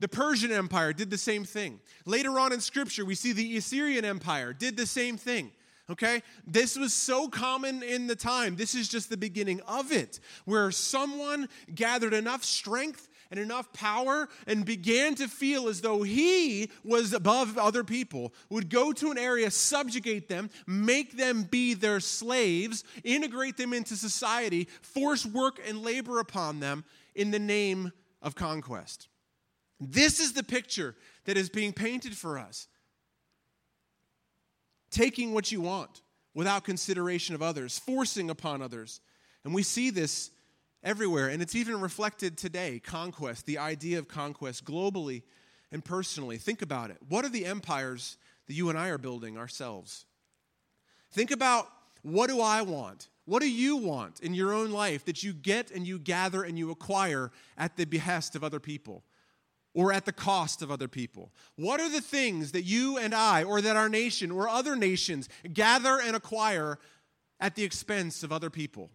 The 0.00 0.08
Persian 0.08 0.52
Empire 0.52 0.92
did 0.92 1.10
the 1.10 1.18
same 1.18 1.44
thing. 1.44 1.80
Later 2.04 2.38
on 2.38 2.52
in 2.52 2.60
Scripture, 2.60 3.04
we 3.04 3.14
see 3.14 3.32
the 3.32 3.56
Assyrian 3.56 4.04
Empire 4.04 4.52
did 4.52 4.76
the 4.76 4.86
same 4.86 5.16
thing. 5.16 5.52
Okay? 5.90 6.22
This 6.46 6.76
was 6.76 6.92
so 6.92 7.28
common 7.28 7.82
in 7.82 8.06
the 8.06 8.16
time. 8.16 8.56
This 8.56 8.74
is 8.74 8.88
just 8.88 9.08
the 9.08 9.16
beginning 9.16 9.60
of 9.62 9.90
it, 9.90 10.20
where 10.44 10.70
someone 10.70 11.48
gathered 11.74 12.12
enough 12.12 12.44
strength 12.44 13.08
and 13.30 13.40
enough 13.40 13.72
power 13.72 14.28
and 14.46 14.64
began 14.64 15.14
to 15.16 15.28
feel 15.28 15.68
as 15.68 15.80
though 15.80 16.02
he 16.02 16.70
was 16.84 17.12
above 17.12 17.58
other 17.58 17.84
people, 17.84 18.32
would 18.48 18.70
go 18.70 18.92
to 18.92 19.10
an 19.10 19.18
area, 19.18 19.50
subjugate 19.50 20.28
them, 20.28 20.50
make 20.66 21.16
them 21.16 21.42
be 21.42 21.74
their 21.74 22.00
slaves, 22.00 22.84
integrate 23.04 23.56
them 23.56 23.72
into 23.72 23.96
society, 23.96 24.68
force 24.80 25.26
work 25.26 25.60
and 25.66 25.82
labor 25.82 26.20
upon 26.20 26.60
them 26.60 26.84
in 27.14 27.30
the 27.30 27.38
name 27.38 27.92
of 28.22 28.34
conquest. 28.34 29.08
This 29.80 30.20
is 30.20 30.32
the 30.32 30.42
picture 30.42 30.94
that 31.24 31.36
is 31.36 31.48
being 31.48 31.72
painted 31.72 32.16
for 32.16 32.38
us. 32.38 32.66
Taking 34.90 35.34
what 35.34 35.52
you 35.52 35.60
want 35.60 36.02
without 36.34 36.64
consideration 36.64 37.34
of 37.34 37.42
others, 37.42 37.78
forcing 37.78 38.30
upon 38.30 38.62
others. 38.62 39.00
And 39.44 39.54
we 39.54 39.62
see 39.62 39.90
this 39.90 40.30
everywhere, 40.82 41.28
and 41.28 41.42
it's 41.42 41.54
even 41.54 41.80
reflected 41.80 42.36
today 42.36 42.80
conquest, 42.80 43.46
the 43.46 43.58
idea 43.58 43.98
of 43.98 44.08
conquest 44.08 44.64
globally 44.64 45.22
and 45.70 45.84
personally. 45.84 46.38
Think 46.38 46.62
about 46.62 46.90
it. 46.90 46.98
What 47.08 47.24
are 47.24 47.30
the 47.30 47.46
empires 47.46 48.16
that 48.46 48.54
you 48.54 48.70
and 48.70 48.78
I 48.78 48.88
are 48.88 48.98
building 48.98 49.36
ourselves? 49.36 50.06
Think 51.10 51.30
about 51.30 51.68
what 52.02 52.28
do 52.28 52.40
I 52.40 52.62
want? 52.62 53.08
What 53.24 53.42
do 53.42 53.50
you 53.50 53.76
want 53.76 54.20
in 54.20 54.32
your 54.32 54.52
own 54.52 54.70
life 54.70 55.04
that 55.04 55.22
you 55.22 55.34
get 55.34 55.70
and 55.70 55.86
you 55.86 55.98
gather 55.98 56.42
and 56.42 56.58
you 56.58 56.70
acquire 56.70 57.30
at 57.58 57.76
the 57.76 57.84
behest 57.84 58.34
of 58.34 58.42
other 58.42 58.60
people? 58.60 59.04
Or 59.78 59.92
at 59.92 60.04
the 60.04 60.12
cost 60.12 60.60
of 60.60 60.72
other 60.72 60.88
people? 60.88 61.30
What 61.54 61.80
are 61.80 61.88
the 61.88 62.00
things 62.00 62.50
that 62.50 62.64
you 62.64 62.98
and 62.98 63.14
I, 63.14 63.44
or 63.44 63.60
that 63.60 63.76
our 63.76 63.88
nation, 63.88 64.32
or 64.32 64.48
other 64.48 64.74
nations 64.74 65.28
gather 65.52 66.00
and 66.00 66.16
acquire 66.16 66.80
at 67.38 67.54
the 67.54 67.62
expense 67.62 68.24
of 68.24 68.32
other 68.32 68.50
people? 68.50 68.90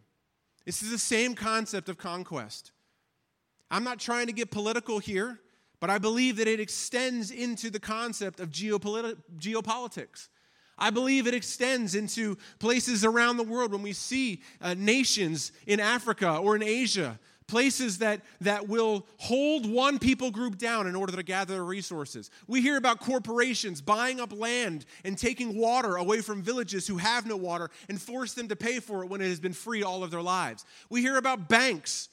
This 0.66 0.84
is 0.84 0.92
the 0.92 0.98
same 0.98 1.36
concept 1.36 1.88
of 1.88 1.98
conquest. 1.98 2.74
I'm 3.72 3.86
not 3.86 3.98
trying 3.98 4.28
to 4.28 4.34
get 4.34 4.52
political 4.52 5.00
here, 5.00 5.40
but 5.80 5.90
I 5.90 6.00
believe 6.00 6.36
that 6.36 6.50
it 6.50 6.60
extends 6.60 7.32
into 7.32 7.70
the 7.70 7.80
concept 7.80 8.42
of 8.42 8.50
geopolit- 8.50 9.22
geopolitics. 9.38 10.28
I 10.78 10.90
believe 10.90 11.28
it 11.28 11.34
extends 11.34 11.96
into 11.96 12.38
places 12.60 13.06
around 13.06 13.38
the 13.38 13.44
world 13.44 13.72
when 13.72 13.84
we 13.84 13.94
see 13.94 14.42
uh, 14.60 14.74
nations 14.74 15.54
in 15.66 15.80
Africa 15.80 16.36
or 16.36 16.58
in 16.58 16.64
Asia 16.64 17.18
places 17.54 18.00
that, 18.00 18.20
that 18.42 18.68
will 18.68 19.06
hold 19.18 19.72
one 19.72 20.00
people 20.00 20.32
group 20.32 20.58
down 20.58 20.88
in 20.88 20.96
order 20.96 21.16
to 21.16 21.22
gather 21.22 21.54
their 21.54 21.64
resources. 21.64 22.32
We 22.48 22.64
hear 22.64 22.78
about 22.78 23.00
corporations 23.00 23.80
buying 23.80 24.20
up 24.20 24.36
land 24.36 24.86
and 25.06 25.16
taking 25.16 25.56
water 25.56 25.98
away 25.98 26.22
from 26.22 26.42
villages 26.42 26.88
who 26.88 26.98
have 26.98 27.28
no 27.28 27.38
water 27.38 27.70
and 27.90 28.02
force 28.02 28.34
them 28.34 28.48
to 28.48 28.56
pay 28.56 28.80
for 28.80 29.04
it 29.04 29.10
when 29.12 29.22
it 29.22 29.28
has 29.28 29.40
been 29.40 29.54
free 29.54 29.84
all 29.84 30.04
of 30.04 30.10
their 30.10 30.24
lives. 30.24 30.66
We 30.90 31.02
hear 31.02 31.16
about 31.16 31.48
banks 31.48 32.10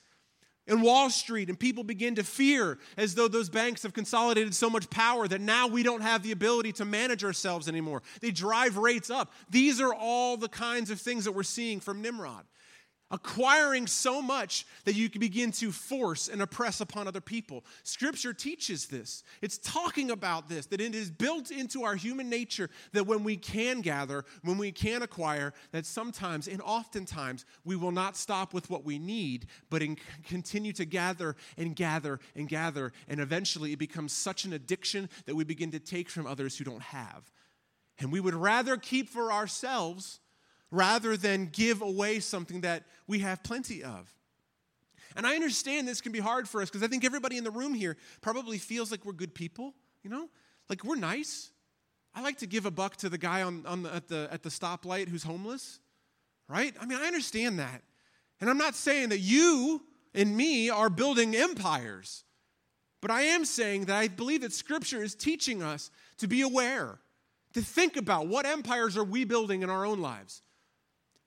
in 0.66 0.82
Wall 0.82 1.08
Street, 1.08 1.48
and 1.48 1.58
people 1.58 1.84
begin 1.84 2.16
to 2.16 2.22
fear 2.22 2.76
as 2.98 3.14
though 3.14 3.26
those 3.26 3.48
banks 3.48 3.82
have 3.82 3.94
consolidated 3.94 4.54
so 4.54 4.68
much 4.68 4.90
power 4.90 5.26
that 5.26 5.40
now 5.40 5.68
we 5.68 5.82
don't 5.82 6.02
have 6.02 6.22
the 6.22 6.32
ability 6.32 6.72
to 6.72 6.84
manage 6.84 7.24
ourselves 7.24 7.66
anymore. 7.66 8.02
They 8.20 8.30
drive 8.30 8.76
rates 8.76 9.08
up. 9.08 9.32
These 9.48 9.80
are 9.80 9.94
all 9.94 10.36
the 10.36 10.50
kinds 10.50 10.90
of 10.90 11.00
things 11.00 11.24
that 11.24 11.32
we're 11.32 11.44
seeing 11.44 11.80
from 11.80 12.02
Nimrod 12.02 12.44
acquiring 13.10 13.86
so 13.86 14.22
much 14.22 14.66
that 14.84 14.94
you 14.94 15.10
can 15.10 15.20
begin 15.20 15.50
to 15.52 15.72
force 15.72 16.28
and 16.28 16.40
oppress 16.40 16.80
upon 16.80 17.08
other 17.08 17.20
people. 17.20 17.64
Scripture 17.82 18.32
teaches 18.32 18.86
this. 18.86 19.24
It's 19.42 19.58
talking 19.58 20.10
about 20.10 20.48
this, 20.48 20.66
that 20.66 20.80
it 20.80 20.94
is 20.94 21.10
built 21.10 21.50
into 21.50 21.82
our 21.82 21.96
human 21.96 22.30
nature 22.30 22.70
that 22.92 23.06
when 23.06 23.24
we 23.24 23.36
can 23.36 23.80
gather, 23.80 24.24
when 24.42 24.58
we 24.58 24.70
can 24.70 25.02
acquire, 25.02 25.52
that 25.72 25.86
sometimes 25.86 26.46
and 26.46 26.62
oftentimes 26.62 27.44
we 27.64 27.76
will 27.76 27.92
not 27.92 28.16
stop 28.16 28.54
with 28.54 28.70
what 28.70 28.84
we 28.84 28.98
need, 28.98 29.46
but 29.70 29.82
in, 29.82 29.96
continue 30.26 30.72
to 30.72 30.84
gather 30.84 31.36
and 31.56 31.74
gather 31.74 32.20
and 32.36 32.48
gather. 32.48 32.92
And 33.08 33.20
eventually 33.20 33.72
it 33.72 33.78
becomes 33.78 34.12
such 34.12 34.44
an 34.44 34.52
addiction 34.52 35.08
that 35.26 35.34
we 35.34 35.44
begin 35.44 35.72
to 35.72 35.80
take 35.80 36.08
from 36.08 36.26
others 36.26 36.56
who 36.56 36.64
don't 36.64 36.82
have. 36.82 37.30
And 37.98 38.10
we 38.10 38.20
would 38.20 38.34
rather 38.34 38.76
keep 38.76 39.08
for 39.08 39.32
ourselves 39.32 40.20
rather 40.70 41.16
than 41.16 41.46
give 41.46 41.82
away 41.82 42.20
something 42.20 42.60
that 42.62 42.84
we 43.06 43.20
have 43.20 43.42
plenty 43.42 43.82
of. 43.82 44.12
And 45.16 45.26
I 45.26 45.34
understand 45.34 45.88
this 45.88 46.00
can 46.00 46.12
be 46.12 46.20
hard 46.20 46.48
for 46.48 46.62
us 46.62 46.70
because 46.70 46.82
I 46.82 46.86
think 46.86 47.04
everybody 47.04 47.36
in 47.36 47.44
the 47.44 47.50
room 47.50 47.74
here 47.74 47.96
probably 48.20 48.58
feels 48.58 48.90
like 48.90 49.04
we're 49.04 49.12
good 49.12 49.34
people, 49.34 49.74
you 50.02 50.10
know? 50.10 50.28
Like 50.68 50.84
we're 50.84 50.96
nice. 50.96 51.50
I 52.14 52.22
like 52.22 52.38
to 52.38 52.46
give 52.46 52.66
a 52.66 52.70
buck 52.70 52.96
to 52.98 53.08
the 53.08 53.18
guy 53.18 53.42
on, 53.42 53.66
on 53.66 53.82
the, 53.82 53.94
at, 53.94 54.08
the, 54.08 54.28
at 54.30 54.42
the 54.42 54.48
stoplight 54.48 55.08
who's 55.08 55.24
homeless, 55.24 55.80
right? 56.48 56.74
I 56.80 56.86
mean, 56.86 56.98
I 56.98 57.06
understand 57.06 57.58
that. 57.58 57.82
And 58.40 58.48
I'm 58.48 58.58
not 58.58 58.74
saying 58.74 59.10
that 59.10 59.18
you 59.18 59.82
and 60.14 60.36
me 60.36 60.70
are 60.70 60.88
building 60.88 61.34
empires, 61.34 62.24
but 63.00 63.10
I 63.10 63.22
am 63.22 63.44
saying 63.44 63.86
that 63.86 63.96
I 63.96 64.08
believe 64.08 64.42
that 64.42 64.52
Scripture 64.52 65.02
is 65.02 65.14
teaching 65.14 65.62
us 65.62 65.90
to 66.18 66.28
be 66.28 66.42
aware, 66.42 67.00
to 67.54 67.62
think 67.62 67.96
about 67.96 68.28
what 68.28 68.46
empires 68.46 68.96
are 68.96 69.04
we 69.04 69.24
building 69.24 69.62
in 69.62 69.70
our 69.70 69.84
own 69.84 70.00
lives. 70.00 70.42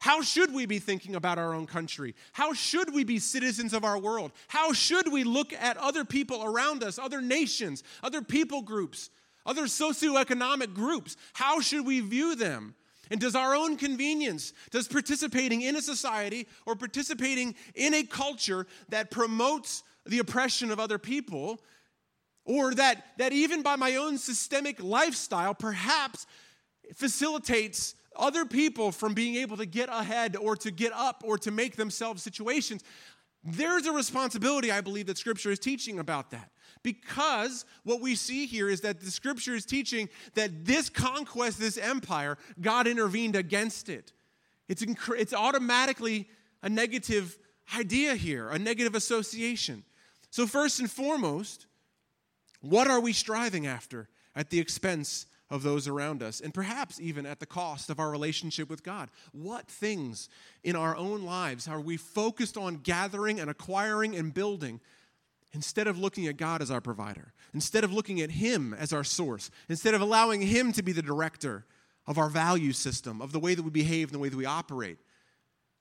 How 0.04 0.22
should 0.22 0.54
we 0.54 0.66
be 0.66 0.80
thinking 0.80 1.16
about 1.16 1.38
our 1.38 1.54
own 1.54 1.66
country? 1.66 2.14
How 2.34 2.52
should 2.52 2.94
we 2.94 3.06
be 3.06 3.20
citizens 3.20 3.74
of 3.74 3.86
our 3.86 3.98
world? 3.98 4.34
How 4.50 4.74
should 4.74 5.10
we 5.10 5.24
look 5.24 5.54
at 5.54 5.78
other 5.78 6.04
people 6.04 6.44
around 6.44 6.84
us, 6.84 7.00
other 7.00 7.22
nations, 7.22 7.84
other 8.04 8.22
people 8.22 8.64
groups, 8.64 9.10
other 9.46 9.64
socioeconomic 9.64 10.74
groups? 10.74 11.16
How 11.32 11.62
should 11.62 11.86
we 11.86 12.02
view 12.02 12.36
them? 12.36 12.76
And 13.12 13.22
does 13.22 13.34
our 13.34 13.56
own 13.56 13.78
convenience, 13.78 14.52
does 14.72 14.90
participating 14.90 15.62
in 15.62 15.78
a 15.78 15.82
society 15.82 16.50
or 16.66 16.76
participating 16.76 17.56
in 17.74 17.94
a 17.94 18.04
culture 18.04 18.68
that 18.90 19.10
promotes 19.10 19.84
the 20.06 20.20
oppression 20.20 20.70
of 20.70 20.82
other 20.82 20.98
people, 20.98 21.62
or 22.44 22.74
that, 22.74 23.06
that 23.20 23.32
even 23.32 23.62
by 23.62 23.78
my 23.78 23.96
own 23.96 24.18
systemic 24.18 24.84
lifestyle 24.84 25.54
perhaps 25.54 26.26
facilitates 26.94 27.96
other 28.16 28.46
people 28.46 28.92
from 28.92 29.14
being 29.14 29.36
able 29.36 29.58
to 29.58 29.66
get 29.66 29.90
ahead 29.90 30.36
or 30.36 30.56
to 30.58 30.72
get 30.72 30.92
up 30.94 31.24
or 31.26 31.38
to 31.40 31.52
make 31.52 31.76
themselves 31.76 32.24
situations. 32.24 32.84
There's 33.44 33.86
a 33.86 33.92
responsibility, 33.92 34.72
I 34.72 34.82
believe, 34.82 35.08
that 35.08 35.18
Scripture 35.18 35.52
is 35.52 35.60
teaching 35.60 36.00
about 36.00 36.32
that. 36.32 36.50
Because 36.82 37.66
what 37.84 38.02
we 38.02 38.16
see 38.16 38.46
here 38.46 38.70
is 38.70 38.82
that 38.82 39.00
the 39.00 39.12
Scripture 39.12 39.56
is 39.56 39.66
teaching 39.66 40.10
that 40.36 40.66
this 40.66 40.90
conquest, 40.90 41.60
this 41.60 41.78
empire, 41.78 42.38
God 42.62 42.88
intervened 42.88 43.36
against 43.36 43.90
it. 43.90 44.12
It's, 44.68 44.84
inc- 44.84 45.20
it's 45.20 45.34
automatically 45.34 46.30
a 46.62 46.70
negative 46.70 47.38
idea 47.78 48.16
here, 48.16 48.50
a 48.50 48.60
negative 48.60 48.96
association. 48.96 49.84
So, 50.30 50.48
first 50.48 50.80
and 50.80 50.90
foremost, 50.90 51.68
what 52.62 52.88
are 52.88 53.00
we 53.00 53.14
striving 53.14 53.68
after 53.68 54.10
at 54.36 54.50
the 54.50 54.60
expense 54.60 55.26
of 55.54 55.62
those 55.62 55.88
around 55.88 56.24
us, 56.24 56.42
and 56.42 56.52
perhaps 56.52 57.00
even 57.00 57.28
at 57.28 57.40
the 57.40 57.46
cost 57.46 57.92
of 57.92 58.00
our 58.00 58.10
relationship 58.10 58.72
with 58.72 58.82
God. 58.82 59.10
What 59.34 59.68
things 59.68 60.28
in 60.64 60.76
our 60.76 60.96
own 60.98 61.22
lives 61.22 61.68
are 61.68 61.80
we 61.80 61.96
focused 61.96 62.58
on 62.58 62.78
gathering 62.78 63.40
and 63.40 63.52
acquiring 63.52 64.16
and 64.16 64.34
building 64.34 64.80
instead 65.54 65.86
of 65.86 66.00
looking 66.00 66.26
at 66.26 66.38
God 66.38 66.64
as 66.64 66.72
our 66.72 66.82
provider, 66.82 67.34
instead 67.54 67.84
of 67.84 67.94
looking 67.94 68.20
at 68.20 68.32
Him 68.32 68.74
as 68.74 68.92
our 68.92 69.04
source, 69.04 69.52
instead 69.70 69.94
of 69.94 70.02
allowing 70.02 70.42
Him 70.42 70.74
to 70.74 70.82
be 70.82 70.92
the 70.92 71.04
director 71.04 71.66
of 72.08 72.18
our 72.18 72.30
value 72.30 72.74
system, 72.74 73.22
of 73.22 73.32
the 73.32 73.40
way 73.40 73.54
that 73.54 73.62
we 73.62 73.70
behave 73.70 74.08
and 74.08 74.16
the 74.16 74.20
way 74.20 74.30
that 74.30 74.38
we 74.38 74.48
operate? 74.48 74.98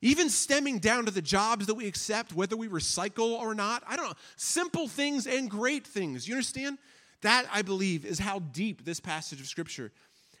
Even 0.01 0.29
stemming 0.29 0.77
down 0.77 1.05
to 1.05 1.11
the 1.11 1.21
jobs 1.21 1.65
that 1.65 1.73
we 1.73 1.87
accept, 1.87 2.31
whether 2.31 2.55
we 2.55 2.67
recycle 2.67 3.39
or 3.39 3.55
not. 3.55 3.81
I 3.87 3.95
don't 3.95 4.05
know. 4.05 4.15
Simple 4.35 4.87
things 4.87 5.25
and 5.25 5.49
great 5.49 5.87
things. 5.87 6.27
You 6.27 6.35
understand? 6.35 6.77
That, 7.23 7.45
I 7.51 7.61
believe, 7.61 8.05
is 8.05 8.19
how 8.19 8.39
deep 8.39 8.85
this 8.85 8.99
passage 8.99 9.41
of 9.41 9.47
Scripture 9.47 9.91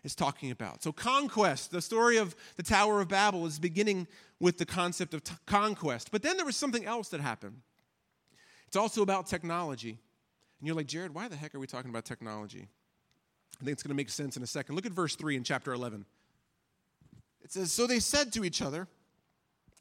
is 0.03 0.15
talking 0.15 0.51
about. 0.51 0.83
So, 0.83 0.91
conquest, 0.91 1.71
the 1.71 1.81
story 1.81 2.17
of 2.17 2.35
the 2.57 2.63
Tower 2.63 3.01
of 3.01 3.07
Babel, 3.07 3.45
is 3.45 3.57
beginning 3.57 4.07
with 4.39 4.57
the 4.57 4.65
concept 4.65 5.13
of 5.13 5.23
t- 5.23 5.33
conquest. 5.45 6.11
But 6.11 6.21
then 6.21 6.35
there 6.37 6.45
was 6.45 6.57
something 6.57 6.85
else 6.85 7.09
that 7.09 7.21
happened. 7.21 7.61
It's 8.67 8.75
also 8.75 9.01
about 9.01 9.27
technology. 9.27 9.97
And 10.59 10.67
you're 10.67 10.75
like, 10.75 10.87
Jared, 10.87 11.13
why 11.13 11.27
the 11.29 11.37
heck 11.37 11.55
are 11.55 11.59
we 11.59 11.67
talking 11.67 11.89
about 11.89 12.05
technology? 12.05 12.67
I 13.61 13.63
think 13.63 13.73
it's 13.73 13.83
going 13.83 13.89
to 13.89 13.95
make 13.95 14.09
sense 14.09 14.35
in 14.35 14.43
a 14.43 14.47
second. 14.47 14.75
Look 14.75 14.85
at 14.85 14.91
verse 14.91 15.15
3 15.15 15.37
in 15.37 15.43
chapter 15.43 15.71
11. 15.71 16.05
It 17.41 17.53
says, 17.53 17.71
So 17.71 17.87
they 17.87 17.99
said 17.99 18.33
to 18.33 18.43
each 18.43 18.61
other, 18.61 18.87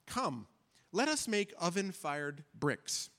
Come, 0.06 0.46
let 0.92 1.08
us 1.08 1.26
make 1.26 1.52
oven 1.58 1.90
fired 1.90 2.44
bricks 2.58 3.10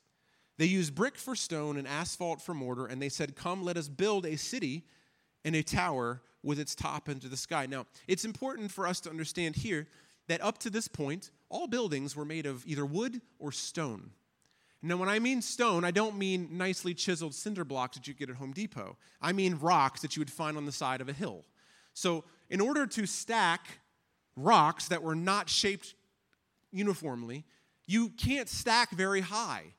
they 0.57 0.65
used 0.65 0.93
brick 0.93 1.17
for 1.17 1.36
stone 1.36 1.77
and 1.77 1.88
asphalt 1.88 2.41
for 2.41 2.53
mortar, 2.53 2.86
and 2.86 3.01
they 3.01 3.10
said, 3.10 3.36
Come, 3.36 3.63
let 3.63 3.77
us 3.77 3.88
build 3.88 4.25
a 4.25 4.38
city 4.38 4.83
and 5.43 5.55
a 5.55 5.63
tower 5.63 6.22
with 6.43 6.60
its 6.60 6.75
top 6.75 7.10
into 7.10 7.27
the 7.27 7.38
sky. 7.38 7.65
Now, 7.65 7.86
it's 8.07 8.25
important 8.25 8.72
for 8.72 8.86
us 8.86 9.00
to 9.01 9.10
understand 9.10 9.55
here 9.55 9.88
that 10.27 10.43
up 10.43 10.57
to 10.60 10.69
this 10.69 10.88
point, 10.88 11.31
all 11.50 11.67
buildings 11.67 12.15
were 12.15 12.25
made 12.25 12.45
of 12.45 12.65
either 12.67 12.86
wood 12.86 13.22
or 13.39 13.51
stone. 13.51 14.12
Now, 14.81 14.98
when 14.98 15.10
I 15.10 15.19
mean 15.19 15.41
stone, 15.41 15.86
I 15.86 15.91
don't 15.91 16.17
mean 16.17 16.50
nicely 16.51 16.93
chiseled 16.93 17.33
cinder 17.33 17.63
blocks 17.63 17.95
that 17.95 18.07
you 18.07 18.13
get 18.13 18.29
at 18.29 18.36
Home 18.36 18.51
Depot. 18.51 18.98
I 19.22 19.31
mean 19.31 19.57
rocks 19.60 20.01
that 20.01 20.15
you 20.15 20.19
would 20.19 20.31
find 20.31 20.57
on 20.57 20.65
the 20.65 20.74
side 20.74 21.00
of 21.00 21.07
a 21.07 21.13
hill. 21.13 21.45
So, 21.93 22.25
in 22.50 22.60
order 22.60 22.86
to 22.86 23.05
stack 23.05 23.79
rocks 24.36 24.89
that 24.89 25.01
were 25.01 25.15
not 25.15 25.50
shaped 25.50 25.95
uniformly, 26.72 27.45
you 27.86 28.10
can't 28.10 28.50
stack 28.50 28.91
very 28.91 29.22
high. 29.22 29.74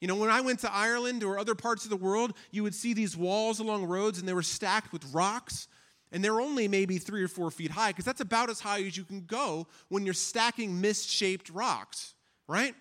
You 0.00 0.08
know, 0.08 0.16
when 0.16 0.30
I 0.30 0.40
went 0.40 0.60
to 0.60 0.72
Ireland 0.72 1.24
or 1.24 1.38
other 1.38 1.54
parts 1.54 1.84
of 1.84 1.90
the 1.90 1.96
world, 1.96 2.34
you 2.50 2.62
would 2.62 2.74
see 2.74 2.92
these 2.92 3.16
walls 3.16 3.60
along 3.60 3.84
roads 3.86 4.18
and 4.18 4.28
they 4.28 4.34
were 4.34 4.42
stacked 4.42 4.92
with 4.92 5.04
rocks. 5.14 5.68
And 6.12 6.22
they're 6.22 6.40
only 6.40 6.68
maybe 6.68 6.98
three 6.98 7.22
or 7.22 7.28
four 7.28 7.50
feet 7.50 7.70
high 7.70 7.90
because 7.90 8.04
that's 8.04 8.20
about 8.20 8.48
as 8.48 8.60
high 8.60 8.82
as 8.82 8.96
you 8.96 9.04
can 9.04 9.22
go 9.22 9.66
when 9.88 10.04
you're 10.04 10.14
stacking 10.14 10.80
misshaped 10.80 11.50
rocks, 11.50 12.14
right? 12.46 12.74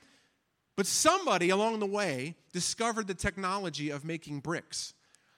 But 0.75 0.85
somebody 0.85 1.49
along 1.49 1.79
the 1.79 1.85
way 1.85 2.35
discovered 2.53 3.07
the 3.07 3.13
technology 3.13 3.89
of 3.89 4.05
making 4.05 4.41
bricks, 4.41 4.93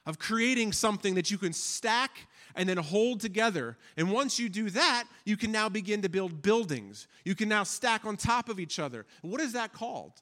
of 0.05 0.19
creating 0.19 0.73
something 0.73 1.15
that 1.15 1.31
you 1.31 1.37
can 1.37 1.53
stack 1.53 2.27
and 2.55 2.67
then 2.67 2.77
hold 2.77 3.21
together. 3.21 3.77
And 3.95 4.11
once 4.11 4.39
you 4.39 4.49
do 4.49 4.69
that, 4.71 5.05
you 5.25 5.37
can 5.37 5.51
now 5.51 5.69
begin 5.69 6.01
to 6.01 6.09
build 6.09 6.41
buildings. 6.41 7.07
You 7.23 7.35
can 7.35 7.47
now 7.47 7.63
stack 7.63 8.03
on 8.05 8.17
top 8.17 8.49
of 8.49 8.59
each 8.59 8.79
other. 8.79 9.05
What 9.21 9.39
is 9.39 9.53
that 9.53 9.73
called? 9.73 10.21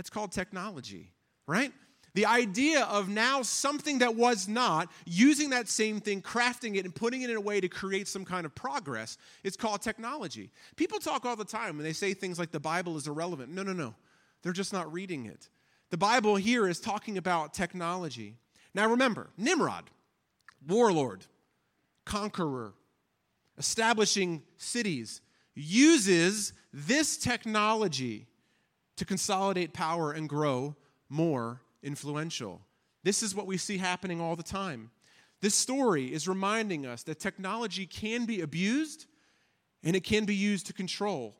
That's 0.00 0.08
called 0.08 0.32
technology, 0.32 1.12
right? 1.46 1.74
The 2.14 2.24
idea 2.24 2.84
of 2.84 3.10
now 3.10 3.42
something 3.42 3.98
that 3.98 4.16
was 4.16 4.48
not, 4.48 4.90
using 5.04 5.50
that 5.50 5.68
same 5.68 6.00
thing, 6.00 6.22
crafting 6.22 6.76
it, 6.76 6.86
and 6.86 6.94
putting 6.94 7.20
it 7.20 7.28
in 7.28 7.36
a 7.36 7.40
way 7.42 7.60
to 7.60 7.68
create 7.68 8.08
some 8.08 8.24
kind 8.24 8.46
of 8.46 8.54
progress, 8.54 9.18
it's 9.44 9.58
called 9.58 9.82
technology. 9.82 10.52
People 10.76 11.00
talk 11.00 11.26
all 11.26 11.36
the 11.36 11.44
time 11.44 11.76
when 11.76 11.84
they 11.84 11.92
say 11.92 12.14
things 12.14 12.38
like 12.38 12.50
the 12.50 12.58
Bible 12.58 12.96
is 12.96 13.08
irrelevant. 13.08 13.50
No, 13.50 13.62
no, 13.62 13.74
no. 13.74 13.94
They're 14.40 14.54
just 14.54 14.72
not 14.72 14.90
reading 14.90 15.26
it. 15.26 15.50
The 15.90 15.98
Bible 15.98 16.36
here 16.36 16.66
is 16.66 16.80
talking 16.80 17.18
about 17.18 17.52
technology. 17.52 18.36
Now 18.72 18.88
remember, 18.88 19.28
Nimrod, 19.36 19.90
warlord, 20.66 21.26
conqueror, 22.06 22.72
establishing 23.58 24.44
cities, 24.56 25.20
uses 25.54 26.54
this 26.72 27.18
technology 27.18 28.28
to 29.00 29.04
consolidate 29.06 29.72
power 29.72 30.12
and 30.12 30.28
grow 30.28 30.76
more 31.08 31.62
influential. 31.82 32.60
This 33.02 33.22
is 33.22 33.34
what 33.34 33.46
we 33.46 33.56
see 33.56 33.78
happening 33.78 34.20
all 34.20 34.36
the 34.36 34.42
time. 34.42 34.90
This 35.40 35.54
story 35.54 36.12
is 36.12 36.28
reminding 36.28 36.84
us 36.84 37.02
that 37.04 37.18
technology 37.18 37.86
can 37.86 38.26
be 38.26 38.42
abused 38.42 39.06
and 39.82 39.96
it 39.96 40.04
can 40.04 40.26
be 40.26 40.34
used 40.34 40.66
to 40.66 40.74
control, 40.74 41.34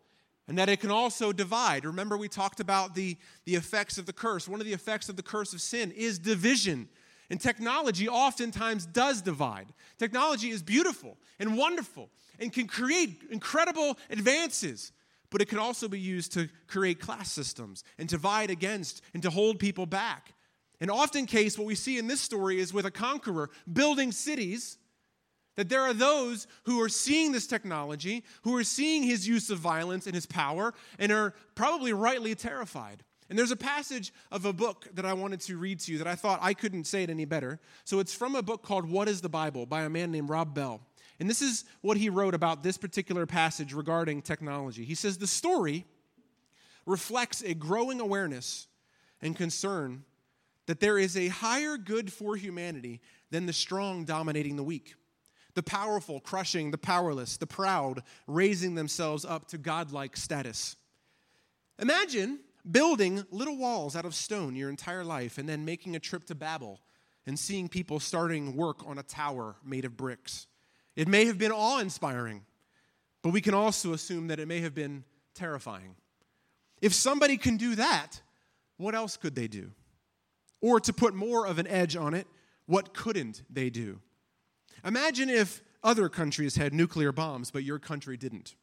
and 0.48 0.56
that 0.56 0.70
it 0.70 0.80
can 0.80 0.90
also 0.90 1.30
divide. 1.30 1.84
Remember, 1.84 2.16
we 2.16 2.26
talked 2.26 2.58
about 2.58 2.94
the, 2.94 3.18
the 3.44 3.54
effects 3.54 3.98
of 3.98 4.06
the 4.06 4.14
curse. 4.14 4.48
One 4.48 4.60
of 4.60 4.66
the 4.66 4.72
effects 4.72 5.10
of 5.10 5.16
the 5.16 5.22
curse 5.22 5.52
of 5.52 5.60
sin 5.60 5.92
is 5.92 6.18
division. 6.18 6.88
And 7.28 7.38
technology 7.38 8.08
oftentimes 8.08 8.86
does 8.86 9.20
divide. 9.20 9.66
Technology 9.98 10.48
is 10.48 10.62
beautiful 10.62 11.18
and 11.38 11.58
wonderful 11.58 12.08
and 12.38 12.50
can 12.50 12.66
create 12.66 13.20
incredible 13.30 13.98
advances 14.08 14.92
but 15.30 15.40
it 15.40 15.48
can 15.48 15.58
also 15.58 15.88
be 15.88 15.98
used 15.98 16.32
to 16.32 16.48
create 16.66 17.00
class 17.00 17.30
systems 17.30 17.84
and 17.98 18.08
divide 18.08 18.50
against 18.50 19.02
and 19.14 19.22
to 19.22 19.30
hold 19.30 19.58
people 19.58 19.86
back. 19.86 20.34
And 20.80 20.90
often 20.90 21.26
case 21.26 21.58
what 21.58 21.66
we 21.66 21.74
see 21.74 21.98
in 21.98 22.06
this 22.06 22.20
story 22.20 22.58
is 22.58 22.72
with 22.72 22.86
a 22.86 22.90
conqueror 22.90 23.50
building 23.70 24.12
cities 24.12 24.78
that 25.56 25.68
there 25.68 25.82
are 25.82 25.92
those 25.92 26.46
who 26.64 26.80
are 26.80 26.88
seeing 26.88 27.32
this 27.32 27.46
technology, 27.46 28.24
who 28.42 28.56
are 28.56 28.64
seeing 28.64 29.02
his 29.02 29.28
use 29.28 29.50
of 29.50 29.58
violence 29.58 30.06
and 30.06 30.14
his 30.14 30.26
power 30.26 30.72
and 30.98 31.12
are 31.12 31.34
probably 31.54 31.92
rightly 31.92 32.34
terrified. 32.34 33.04
And 33.28 33.38
there's 33.38 33.50
a 33.50 33.56
passage 33.56 34.12
of 34.32 34.44
a 34.44 34.52
book 34.52 34.88
that 34.94 35.04
I 35.04 35.12
wanted 35.12 35.40
to 35.42 35.56
read 35.56 35.78
to 35.80 35.92
you 35.92 35.98
that 35.98 36.06
I 36.06 36.16
thought 36.16 36.40
I 36.42 36.54
couldn't 36.54 36.84
say 36.84 37.04
it 37.04 37.10
any 37.10 37.26
better. 37.26 37.60
So 37.84 38.00
it's 38.00 38.14
from 38.14 38.34
a 38.34 38.42
book 38.42 38.62
called 38.62 38.90
What 38.90 39.08
is 39.08 39.20
the 39.20 39.28
Bible 39.28 39.66
by 39.66 39.82
a 39.82 39.90
man 39.90 40.10
named 40.10 40.30
Rob 40.30 40.54
Bell. 40.54 40.80
And 41.20 41.28
this 41.28 41.42
is 41.42 41.64
what 41.82 41.98
he 41.98 42.08
wrote 42.08 42.34
about 42.34 42.62
this 42.62 42.78
particular 42.78 43.26
passage 43.26 43.74
regarding 43.74 44.22
technology. 44.22 44.84
He 44.84 44.94
says 44.94 45.18
the 45.18 45.26
story 45.26 45.84
reflects 46.86 47.42
a 47.42 47.52
growing 47.52 48.00
awareness 48.00 48.66
and 49.20 49.36
concern 49.36 50.04
that 50.66 50.80
there 50.80 50.98
is 50.98 51.16
a 51.16 51.28
higher 51.28 51.76
good 51.76 52.10
for 52.10 52.36
humanity 52.36 53.00
than 53.30 53.44
the 53.44 53.52
strong 53.52 54.04
dominating 54.04 54.56
the 54.56 54.62
weak, 54.62 54.94
the 55.54 55.62
powerful 55.62 56.20
crushing 56.20 56.70
the 56.70 56.78
powerless, 56.78 57.36
the 57.36 57.46
proud 57.46 58.02
raising 58.26 58.74
themselves 58.74 59.26
up 59.26 59.46
to 59.48 59.58
godlike 59.58 60.16
status. 60.16 60.74
Imagine 61.78 62.40
building 62.70 63.24
little 63.30 63.58
walls 63.58 63.94
out 63.94 64.06
of 64.06 64.14
stone 64.14 64.56
your 64.56 64.70
entire 64.70 65.04
life 65.04 65.36
and 65.36 65.48
then 65.48 65.66
making 65.66 65.96
a 65.96 66.00
trip 66.00 66.24
to 66.26 66.34
Babel 66.34 66.80
and 67.26 67.38
seeing 67.38 67.68
people 67.68 68.00
starting 68.00 68.56
work 68.56 68.86
on 68.86 68.98
a 68.98 69.02
tower 69.02 69.56
made 69.62 69.84
of 69.84 69.96
bricks. 69.96 70.46
It 70.96 71.08
may 71.08 71.26
have 71.26 71.38
been 71.38 71.52
awe 71.52 71.78
inspiring, 71.78 72.42
but 73.22 73.32
we 73.32 73.40
can 73.40 73.54
also 73.54 73.92
assume 73.92 74.28
that 74.28 74.40
it 74.40 74.48
may 74.48 74.60
have 74.60 74.74
been 74.74 75.04
terrifying. 75.34 75.96
If 76.80 76.94
somebody 76.94 77.36
can 77.36 77.56
do 77.56 77.74
that, 77.76 78.20
what 78.76 78.94
else 78.94 79.16
could 79.16 79.34
they 79.34 79.48
do? 79.48 79.70
Or 80.60 80.80
to 80.80 80.92
put 80.92 81.14
more 81.14 81.46
of 81.46 81.58
an 81.58 81.66
edge 81.66 81.96
on 81.96 82.14
it, 82.14 82.26
what 82.66 82.94
couldn't 82.94 83.42
they 83.50 83.70
do? 83.70 84.00
Imagine 84.84 85.28
if 85.28 85.62
other 85.82 86.08
countries 86.08 86.56
had 86.56 86.72
nuclear 86.72 87.12
bombs, 87.12 87.50
but 87.50 87.64
your 87.64 87.78
country 87.78 88.16
didn't. 88.16 88.54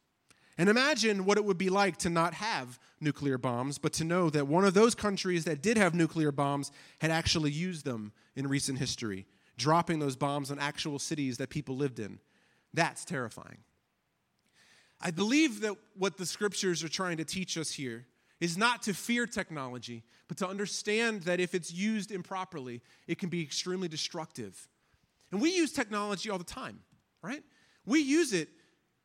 And 0.57 0.69
imagine 0.69 1.25
what 1.25 1.37
it 1.37 1.45
would 1.45 1.57
be 1.57 1.69
like 1.69 1.97
to 1.97 2.09
not 2.09 2.33
have 2.35 2.79
nuclear 2.99 3.37
bombs, 3.37 3.77
but 3.77 3.93
to 3.93 4.03
know 4.03 4.29
that 4.31 4.47
one 4.47 4.65
of 4.65 4.73
those 4.73 4.95
countries 4.95 5.45
that 5.45 5.61
did 5.61 5.77
have 5.77 5.93
nuclear 5.93 6.31
bombs 6.31 6.71
had 6.99 7.11
actually 7.11 7.51
used 7.51 7.85
them 7.85 8.11
in 8.35 8.47
recent 8.47 8.79
history, 8.79 9.27
dropping 9.57 9.99
those 9.99 10.15
bombs 10.15 10.51
on 10.51 10.59
actual 10.59 10.99
cities 10.99 11.37
that 11.37 11.49
people 11.49 11.75
lived 11.75 11.99
in. 11.99 12.19
That's 12.73 13.03
terrifying. 13.05 13.57
I 15.01 15.11
believe 15.11 15.61
that 15.61 15.75
what 15.97 16.17
the 16.17 16.25
scriptures 16.25 16.83
are 16.83 16.89
trying 16.89 17.17
to 17.17 17.25
teach 17.25 17.57
us 17.57 17.71
here 17.71 18.05
is 18.39 18.57
not 18.57 18.83
to 18.83 18.93
fear 18.93 19.25
technology, 19.25 20.03
but 20.27 20.37
to 20.37 20.47
understand 20.47 21.23
that 21.23 21.39
if 21.39 21.55
it's 21.55 21.71
used 21.71 22.11
improperly, 22.11 22.81
it 23.07 23.17
can 23.17 23.29
be 23.29 23.41
extremely 23.41 23.87
destructive. 23.87 24.67
And 25.31 25.41
we 25.41 25.55
use 25.55 25.71
technology 25.71 26.29
all 26.29 26.37
the 26.37 26.43
time, 26.43 26.79
right? 27.21 27.43
We 27.85 28.01
use 28.01 28.33
it 28.33 28.49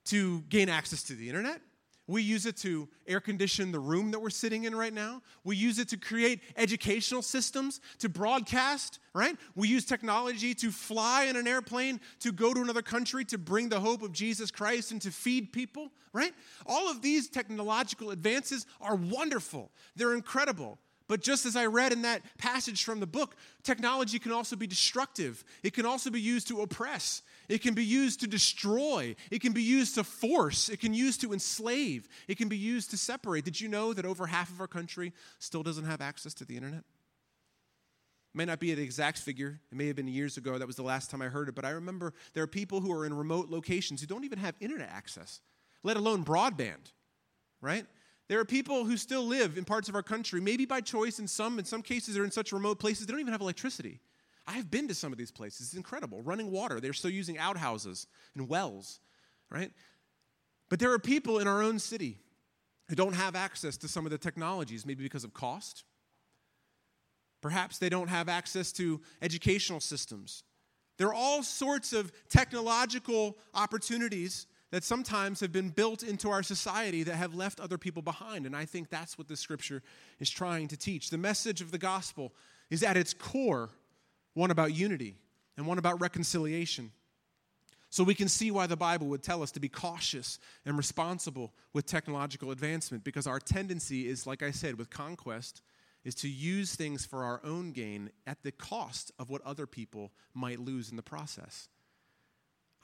to 0.06 0.40
gain 0.42 0.68
access 0.68 1.02
to 1.04 1.14
the 1.14 1.28
internet. 1.28 1.60
We 2.08 2.22
use 2.22 2.46
it 2.46 2.56
to 2.58 2.88
air 3.06 3.20
condition 3.20 3.70
the 3.70 3.78
room 3.78 4.10
that 4.10 4.18
we're 4.18 4.30
sitting 4.30 4.64
in 4.64 4.74
right 4.74 4.92
now. 4.92 5.22
We 5.44 5.56
use 5.56 5.78
it 5.78 5.88
to 5.90 5.96
create 5.96 6.40
educational 6.56 7.22
systems, 7.22 7.80
to 8.00 8.08
broadcast, 8.08 8.98
right? 9.14 9.36
We 9.54 9.68
use 9.68 9.84
technology 9.84 10.52
to 10.54 10.70
fly 10.72 11.24
in 11.24 11.36
an 11.36 11.46
airplane, 11.46 12.00
to 12.20 12.32
go 12.32 12.52
to 12.52 12.60
another 12.60 12.82
country, 12.82 13.24
to 13.26 13.38
bring 13.38 13.68
the 13.68 13.78
hope 13.78 14.02
of 14.02 14.12
Jesus 14.12 14.50
Christ 14.50 14.90
and 14.90 15.00
to 15.02 15.12
feed 15.12 15.52
people, 15.52 15.92
right? 16.12 16.32
All 16.66 16.90
of 16.90 17.02
these 17.02 17.28
technological 17.28 18.10
advances 18.10 18.66
are 18.80 18.96
wonderful, 18.96 19.70
they're 19.94 20.14
incredible. 20.14 20.78
But 21.08 21.20
just 21.20 21.46
as 21.46 21.56
I 21.56 21.66
read 21.66 21.92
in 21.92 22.02
that 22.02 22.22
passage 22.38 22.84
from 22.84 23.00
the 23.00 23.06
book, 23.06 23.36
technology 23.62 24.18
can 24.18 24.32
also 24.32 24.56
be 24.56 24.66
destructive. 24.66 25.44
It 25.62 25.74
can 25.74 25.86
also 25.86 26.10
be 26.10 26.20
used 26.20 26.48
to 26.48 26.60
oppress. 26.60 27.22
It 27.48 27.60
can 27.60 27.74
be 27.74 27.84
used 27.84 28.20
to 28.20 28.26
destroy. 28.26 29.14
It 29.30 29.40
can 29.40 29.52
be 29.52 29.62
used 29.62 29.96
to 29.96 30.04
force. 30.04 30.68
It 30.68 30.80
can 30.80 30.92
be 30.92 30.98
used 30.98 31.20
to 31.22 31.32
enslave. 31.32 32.08
It 32.28 32.38
can 32.38 32.48
be 32.48 32.56
used 32.56 32.90
to 32.90 32.96
separate. 32.96 33.44
Did 33.44 33.60
you 33.60 33.68
know 33.68 33.92
that 33.92 34.04
over 34.04 34.26
half 34.26 34.50
of 34.50 34.60
our 34.60 34.68
country 34.68 35.12
still 35.38 35.62
doesn't 35.62 35.84
have 35.84 36.00
access 36.00 36.34
to 36.34 36.44
the 36.44 36.56
internet? 36.56 36.84
It 38.34 38.38
may 38.38 38.46
not 38.46 38.60
be 38.60 38.72
an 38.72 38.78
exact 38.78 39.18
figure. 39.18 39.60
It 39.70 39.76
may 39.76 39.88
have 39.88 39.96
been 39.96 40.08
years 40.08 40.38
ago. 40.38 40.56
That 40.56 40.66
was 40.66 40.76
the 40.76 40.82
last 40.82 41.10
time 41.10 41.20
I 41.20 41.26
heard 41.26 41.48
it. 41.50 41.54
But 41.54 41.66
I 41.66 41.70
remember 41.70 42.14
there 42.32 42.42
are 42.42 42.46
people 42.46 42.80
who 42.80 42.90
are 42.92 43.04
in 43.04 43.12
remote 43.12 43.50
locations 43.50 44.00
who 44.00 44.06
don't 44.06 44.24
even 44.24 44.38
have 44.38 44.54
internet 44.60 44.88
access, 44.90 45.40
let 45.82 45.98
alone 45.98 46.24
broadband, 46.24 46.92
right? 47.60 47.84
There 48.28 48.40
are 48.40 48.44
people 48.44 48.84
who 48.84 48.96
still 48.96 49.26
live 49.26 49.58
in 49.58 49.64
parts 49.64 49.88
of 49.88 49.94
our 49.94 50.02
country, 50.02 50.40
maybe 50.40 50.64
by 50.64 50.80
choice 50.80 51.18
in 51.18 51.28
some, 51.28 51.58
in 51.58 51.64
some 51.64 51.82
cases 51.82 52.14
they're 52.14 52.24
in 52.24 52.30
such 52.30 52.52
remote 52.52 52.78
places 52.78 53.06
they 53.06 53.12
don't 53.12 53.20
even 53.20 53.32
have 53.32 53.40
electricity. 53.40 54.00
I 54.46 54.52
have 54.52 54.70
been 54.70 54.88
to 54.88 54.94
some 54.94 55.12
of 55.12 55.18
these 55.18 55.30
places. 55.30 55.68
It's 55.68 55.76
incredible. 55.76 56.22
Running 56.22 56.50
water. 56.50 56.80
They're 56.80 56.92
still 56.92 57.10
using 57.10 57.38
outhouses 57.38 58.06
and 58.34 58.48
wells, 58.48 59.00
right? 59.50 59.70
But 60.68 60.80
there 60.80 60.92
are 60.92 60.98
people 60.98 61.38
in 61.38 61.46
our 61.46 61.62
own 61.62 61.78
city 61.78 62.18
who 62.88 62.96
don't 62.96 63.14
have 63.14 63.36
access 63.36 63.76
to 63.78 63.88
some 63.88 64.04
of 64.06 64.10
the 64.10 64.18
technologies, 64.18 64.84
maybe 64.84 65.02
because 65.02 65.24
of 65.24 65.32
cost. 65.32 65.84
Perhaps 67.40 67.78
they 67.78 67.88
don't 67.88 68.08
have 68.08 68.28
access 68.28 68.72
to 68.72 69.00
educational 69.20 69.80
systems. 69.80 70.44
There 70.98 71.08
are 71.08 71.14
all 71.14 71.42
sorts 71.42 71.92
of 71.92 72.12
technological 72.28 73.36
opportunities 73.54 74.46
that 74.72 74.82
sometimes 74.82 75.38
have 75.40 75.52
been 75.52 75.68
built 75.68 76.02
into 76.02 76.30
our 76.30 76.42
society 76.42 77.02
that 77.02 77.14
have 77.14 77.34
left 77.34 77.60
other 77.60 77.76
people 77.78 78.02
behind. 78.02 78.46
And 78.46 78.56
I 78.56 78.64
think 78.64 78.88
that's 78.88 79.18
what 79.18 79.28
the 79.28 79.36
scripture 79.36 79.82
is 80.18 80.30
trying 80.30 80.66
to 80.68 80.76
teach. 80.78 81.10
The 81.10 81.18
message 81.18 81.60
of 81.60 81.70
the 81.70 81.78
gospel 81.78 82.32
is 82.70 82.82
at 82.82 82.96
its 82.96 83.12
core 83.12 83.68
one 84.32 84.50
about 84.50 84.74
unity 84.74 85.16
and 85.58 85.66
one 85.66 85.76
about 85.76 86.00
reconciliation. 86.00 86.90
So 87.90 88.02
we 88.02 88.14
can 88.14 88.28
see 88.28 88.50
why 88.50 88.66
the 88.66 88.76
Bible 88.76 89.08
would 89.08 89.22
tell 89.22 89.42
us 89.42 89.52
to 89.52 89.60
be 89.60 89.68
cautious 89.68 90.38
and 90.64 90.78
responsible 90.78 91.52
with 91.74 91.84
technological 91.84 92.50
advancement 92.50 93.04
because 93.04 93.26
our 93.26 93.38
tendency 93.38 94.08
is, 94.08 94.26
like 94.26 94.42
I 94.42 94.52
said, 94.52 94.78
with 94.78 94.88
conquest, 94.88 95.60
is 96.02 96.14
to 96.14 96.28
use 96.28 96.74
things 96.74 97.04
for 97.04 97.22
our 97.22 97.42
own 97.44 97.72
gain 97.72 98.10
at 98.26 98.42
the 98.42 98.52
cost 98.52 99.12
of 99.18 99.28
what 99.28 99.42
other 99.42 99.66
people 99.66 100.12
might 100.32 100.58
lose 100.58 100.88
in 100.88 100.96
the 100.96 101.02
process. 101.02 101.68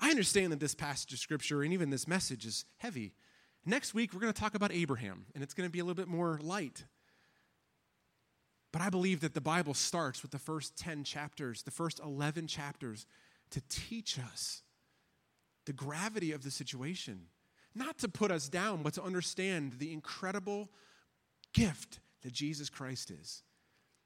I 0.01 0.11
understand 0.11 0.53
that 0.53 0.61
this 0.61 0.75
passage 0.75 1.13
of 1.13 1.19
scripture 1.19 1.63
and 1.63 1.73
even 1.73 1.91
this 1.91 2.07
message 2.07 2.47
is 2.47 2.65
heavy. 2.79 3.15
Next 3.67 3.95
week, 3.95 4.13
we're 4.13 4.21
going 4.21 4.33
to 4.33 4.41
talk 4.41 4.55
about 4.55 4.73
Abraham, 4.73 5.27
and 5.35 5.43
it's 5.43 5.55
going 5.55 5.69
to 5.69 5.73
be 5.73 5.81
a 5.81 5.85
little 5.85 5.95
bit 5.95 6.09
more 6.09 6.39
light. 6.43 6.85
But 8.73 8.83
I 8.83 8.91
believe 8.91 9.21
that 9.21 9.35
the 9.35 9.41
Bible 9.41 9.75
starts 9.75 10.23
with 10.23 10.31
the 10.31 10.39
first 10.39 10.77
10 10.77 11.05
chapters, 11.05 11.63
the 11.63 11.71
first 11.71 12.01
11 12.01 12.47
chapters, 12.47 13.07
to 13.51 13.63
teach 13.69 14.19
us 14.19 14.63
the 15.65 15.73
gravity 15.73 16.33
of 16.33 16.43
the 16.43 16.51
situation. 16.51 17.27
Not 17.75 17.99
to 17.99 18.09
put 18.09 18.31
us 18.31 18.49
down, 18.49 18.83
but 18.83 18.95
to 18.95 19.03
understand 19.03 19.75
the 19.79 19.93
incredible 19.93 20.71
gift 21.53 22.01
that 22.23 22.33
Jesus 22.33 22.71
Christ 22.71 23.11
is. 23.11 23.43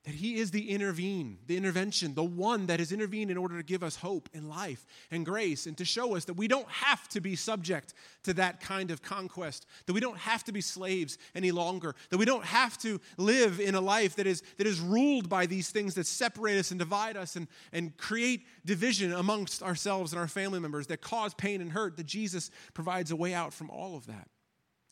That 0.04 0.16
he 0.16 0.38
is 0.38 0.50
the 0.50 0.70
intervene, 0.70 1.38
the 1.46 1.56
intervention, 1.56 2.14
the 2.14 2.24
one 2.24 2.66
that 2.66 2.80
has 2.80 2.90
intervened 2.90 3.30
in 3.30 3.36
order 3.36 3.56
to 3.56 3.62
give 3.62 3.84
us 3.84 3.94
hope 3.94 4.28
and 4.34 4.48
life 4.48 4.84
and 5.12 5.24
grace 5.24 5.66
and 5.66 5.78
to 5.78 5.84
show 5.84 6.16
us 6.16 6.24
that 6.24 6.34
we 6.34 6.48
don't 6.48 6.68
have 6.68 7.08
to 7.10 7.20
be 7.20 7.36
subject 7.36 7.94
to 8.24 8.34
that 8.34 8.60
kind 8.60 8.90
of 8.90 9.00
conquest, 9.00 9.64
that 9.86 9.92
we 9.92 10.00
don't 10.00 10.18
have 10.18 10.42
to 10.44 10.52
be 10.52 10.60
slaves 10.60 11.18
any 11.36 11.52
longer, 11.52 11.94
that 12.10 12.18
we 12.18 12.24
don't 12.24 12.44
have 12.44 12.76
to 12.78 13.00
live 13.16 13.60
in 13.60 13.76
a 13.76 13.80
life 13.80 14.16
that 14.16 14.26
is, 14.26 14.42
that 14.58 14.66
is 14.66 14.80
ruled 14.80 15.28
by 15.28 15.46
these 15.46 15.70
things 15.70 15.94
that 15.94 16.06
separate 16.08 16.58
us 16.58 16.72
and 16.72 16.80
divide 16.80 17.16
us 17.16 17.36
and, 17.36 17.46
and 17.72 17.96
create 17.96 18.44
division 18.66 19.12
amongst 19.12 19.62
ourselves 19.62 20.12
and 20.12 20.18
our 20.18 20.26
family 20.26 20.58
members 20.58 20.88
that 20.88 21.00
cause 21.00 21.32
pain 21.32 21.60
and 21.60 21.70
hurt, 21.70 21.96
that 21.96 22.06
Jesus 22.06 22.50
provides 22.74 23.12
a 23.12 23.16
way 23.16 23.34
out 23.34 23.54
from 23.54 23.70
all 23.70 23.96
of 23.96 24.08
that. 24.08 24.28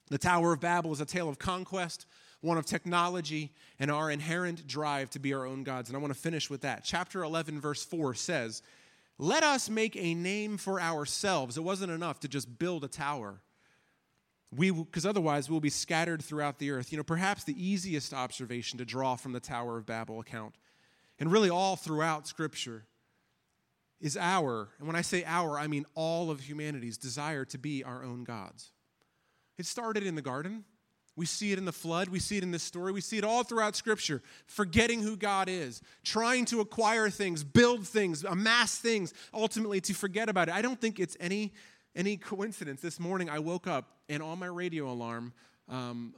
The 0.09 0.19
Tower 0.19 0.53
of 0.53 0.61
Babel 0.61 0.93
is 0.93 1.01
a 1.01 1.05
tale 1.05 1.29
of 1.29 1.41
conquest 1.41 2.07
one 2.41 2.57
of 2.57 2.65
technology 2.65 3.53
and 3.79 3.91
our 3.91 4.11
inherent 4.11 4.67
drive 4.67 5.11
to 5.11 5.19
be 5.19 5.35
our 5.35 5.47
own 5.47 5.63
gods. 5.63 5.89
And 5.89 5.97
I 5.97 6.01
want 6.01 6.13
to 6.13 6.19
finish 6.19 6.49
with 6.49 6.63
that. 6.63 6.85
Chapter 6.85 7.23
11, 7.23 7.61
verse 7.61 7.85
4 7.85 8.15
says, 8.15 8.63
Let 9.19 9.43
us 9.43 9.69
make 9.69 9.97
a 9.97 10.15
name 10.15 10.57
for 10.57 10.81
ourselves. 10.81 11.57
It 11.57 11.65
wasn't 11.65 11.93
enough 11.93 12.21
to 12.21 12.29
just 12.29 12.59
build 12.59 12.85
a 12.85 12.89
tower. 12.89 13.41
We, 14.53 14.73
because 14.73 15.07
otherwise 15.07 15.49
we'll 15.49 15.61
be 15.61 15.71
scattered 15.71 16.23
throughout 16.23 16.59
the 16.59 16.71
earth. 16.71 16.91
You 16.91 16.99
know, 16.99 17.05
perhaps 17.05 17.45
the 17.45 17.65
easiest 17.65 18.13
observation 18.13 18.79
to 18.79 18.85
draw 18.85 19.17
from 19.17 19.33
the 19.33 19.41
Tower 19.41 19.77
of 19.77 19.87
Babel 19.87 20.19
account, 20.19 20.57
and 21.21 21.31
really 21.31 21.51
all 21.51 21.77
throughout 21.77 22.27
Scripture, 22.27 22.85
is 24.01 24.17
our, 24.17 24.71
and 24.79 24.87
when 24.87 24.97
I 24.97 25.03
say 25.03 25.25
our, 25.25 25.59
I 25.59 25.67
mean 25.67 25.85
all 25.95 26.31
of 26.31 26.41
humanity's 26.41 26.97
desire 26.97 27.45
to 27.45 27.59
be 27.59 27.85
our 27.85 28.03
own 28.03 28.25
gods. 28.25 28.73
It 29.59 29.67
started 29.67 30.05
in 30.05 30.15
the 30.15 30.23
garden. 30.23 30.65
We 31.21 31.27
see 31.27 31.53
it 31.53 31.59
in 31.59 31.67
the 31.67 31.73
flood. 31.73 32.09
We 32.09 32.19
see 32.19 32.39
it 32.39 32.43
in 32.43 32.51
this 32.51 32.63
story. 32.63 32.93
We 32.93 33.03
see 33.03 33.19
it 33.19 33.25
all 33.25 33.43
throughout 33.43 33.77
Scripture. 33.77 34.23
Forgetting 34.47 35.03
who 35.03 35.19
God 35.19 35.51
is, 35.51 35.83
trying 36.03 36.47
to 36.47 36.63
acquire 36.63 37.11
things, 37.11 37.45
build 37.45 37.87
things, 37.87 38.25
amass 38.25 38.79
things, 38.79 39.13
ultimately 39.35 39.83
to 39.83 39.93
forget 39.93 40.31
about 40.31 40.49
it. 40.49 40.55
I 40.55 40.63
don't 40.63 40.81
think 40.81 40.99
it's 40.99 41.19
any, 41.21 41.53
any 41.95 42.17
coincidence. 42.17 42.81
This 42.81 42.99
morning 42.99 43.29
I 43.29 43.39
woke 43.39 43.67
up 43.67 43.99
and 44.09 44.23
on 44.23 44.39
my 44.39 44.47
radio 44.47 44.91
alarm, 44.91 45.35
um, 45.69 46.15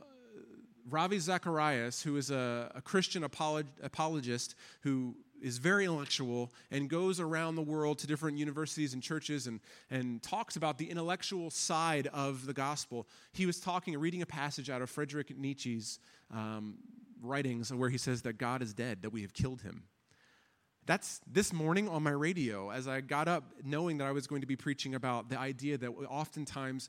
Ravi 0.88 1.18
Zacharias, 1.18 2.00
who 2.00 2.16
is 2.16 2.30
a, 2.30 2.70
a 2.72 2.80
Christian 2.80 3.24
apolog- 3.24 3.66
apologist 3.82 4.54
who 4.82 5.16
is 5.42 5.58
very 5.58 5.84
intellectual 5.84 6.50
and 6.70 6.88
goes 6.88 7.20
around 7.20 7.56
the 7.56 7.62
world 7.62 7.98
to 7.98 8.06
different 8.06 8.38
universities 8.38 8.94
and 8.94 9.02
churches 9.02 9.46
and, 9.46 9.60
and 9.90 10.22
talks 10.22 10.56
about 10.56 10.78
the 10.78 10.88
intellectual 10.88 11.50
side 11.50 12.06
of 12.12 12.46
the 12.46 12.52
gospel. 12.52 13.06
He 13.32 13.44
was 13.44 13.60
talking, 13.60 13.98
reading 13.98 14.22
a 14.22 14.26
passage 14.26 14.70
out 14.70 14.80
of 14.80 14.88
Friedrich 14.88 15.36
Nietzsche's 15.36 15.98
um, 16.32 16.78
writings 17.20 17.72
where 17.72 17.90
he 17.90 17.98
says 17.98 18.22
that 18.22 18.38
God 18.38 18.62
is 18.62 18.72
dead, 18.72 19.02
that 19.02 19.10
we 19.10 19.22
have 19.22 19.34
killed 19.34 19.62
him. 19.62 19.84
That's 20.86 21.20
this 21.30 21.52
morning 21.52 21.88
on 21.88 22.02
my 22.02 22.10
radio 22.10 22.70
as 22.70 22.88
I 22.88 23.00
got 23.00 23.28
up 23.28 23.44
knowing 23.64 23.98
that 23.98 24.06
I 24.06 24.12
was 24.12 24.26
going 24.26 24.40
to 24.40 24.48
be 24.48 24.56
preaching 24.56 24.94
about 24.94 25.28
the 25.28 25.38
idea 25.38 25.78
that 25.78 25.90
oftentimes 25.90 26.88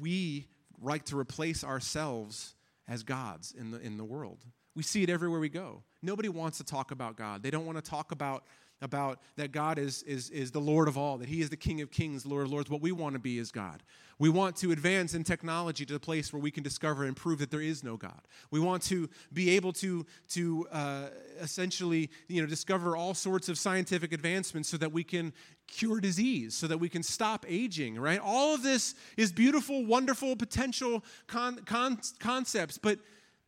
we 0.00 0.48
like 0.80 1.04
to 1.06 1.18
replace 1.18 1.62
ourselves 1.62 2.54
as 2.88 3.02
gods 3.02 3.54
in 3.56 3.70
the, 3.70 3.80
in 3.80 3.96
the 3.96 4.04
world. 4.04 4.44
We 4.74 4.82
see 4.82 5.02
it 5.02 5.10
everywhere 5.10 5.40
we 5.40 5.48
go. 5.48 5.82
Nobody 6.02 6.28
wants 6.28 6.58
to 6.58 6.64
talk 6.64 6.90
about 6.90 7.16
God. 7.16 7.42
They 7.42 7.50
don't 7.50 7.66
want 7.66 7.82
to 7.82 7.90
talk 7.90 8.12
about, 8.12 8.44
about 8.82 9.20
that 9.36 9.52
God 9.52 9.78
is, 9.78 10.02
is, 10.02 10.30
is 10.30 10.50
the 10.50 10.60
Lord 10.60 10.88
of 10.88 10.98
all, 10.98 11.16
that 11.18 11.28
He 11.28 11.40
is 11.40 11.48
the 11.48 11.56
King 11.56 11.80
of 11.80 11.90
kings, 11.90 12.26
Lord 12.26 12.46
of 12.46 12.52
lords. 12.52 12.68
What 12.68 12.82
we 12.82 12.92
want 12.92 13.14
to 13.14 13.20
be 13.20 13.38
is 13.38 13.52
God. 13.52 13.82
We 14.18 14.28
want 14.28 14.56
to 14.56 14.72
advance 14.72 15.14
in 15.14 15.24
technology 15.24 15.84
to 15.86 15.92
the 15.92 16.00
place 16.00 16.32
where 16.32 16.40
we 16.40 16.50
can 16.50 16.62
discover 16.62 17.04
and 17.04 17.16
prove 17.16 17.38
that 17.38 17.50
there 17.50 17.60
is 17.60 17.82
no 17.82 17.96
God. 17.96 18.20
We 18.50 18.60
want 18.60 18.82
to 18.84 19.08
be 19.32 19.50
able 19.50 19.72
to, 19.74 20.06
to 20.30 20.66
uh, 20.70 21.06
essentially 21.40 22.10
you 22.28 22.40
know, 22.40 22.46
discover 22.46 22.96
all 22.96 23.14
sorts 23.14 23.48
of 23.48 23.58
scientific 23.58 24.12
advancements 24.12 24.68
so 24.68 24.76
that 24.76 24.92
we 24.92 25.04
can 25.04 25.32
cure 25.66 26.00
disease, 26.00 26.54
so 26.54 26.66
that 26.66 26.78
we 26.78 26.88
can 26.88 27.02
stop 27.02 27.44
aging, 27.48 27.98
right? 27.98 28.20
All 28.22 28.54
of 28.54 28.62
this 28.62 28.94
is 29.16 29.32
beautiful, 29.32 29.84
wonderful, 29.84 30.36
potential 30.36 31.04
con- 31.26 31.60
con- 31.64 32.00
concepts, 32.20 32.78
but 32.78 32.98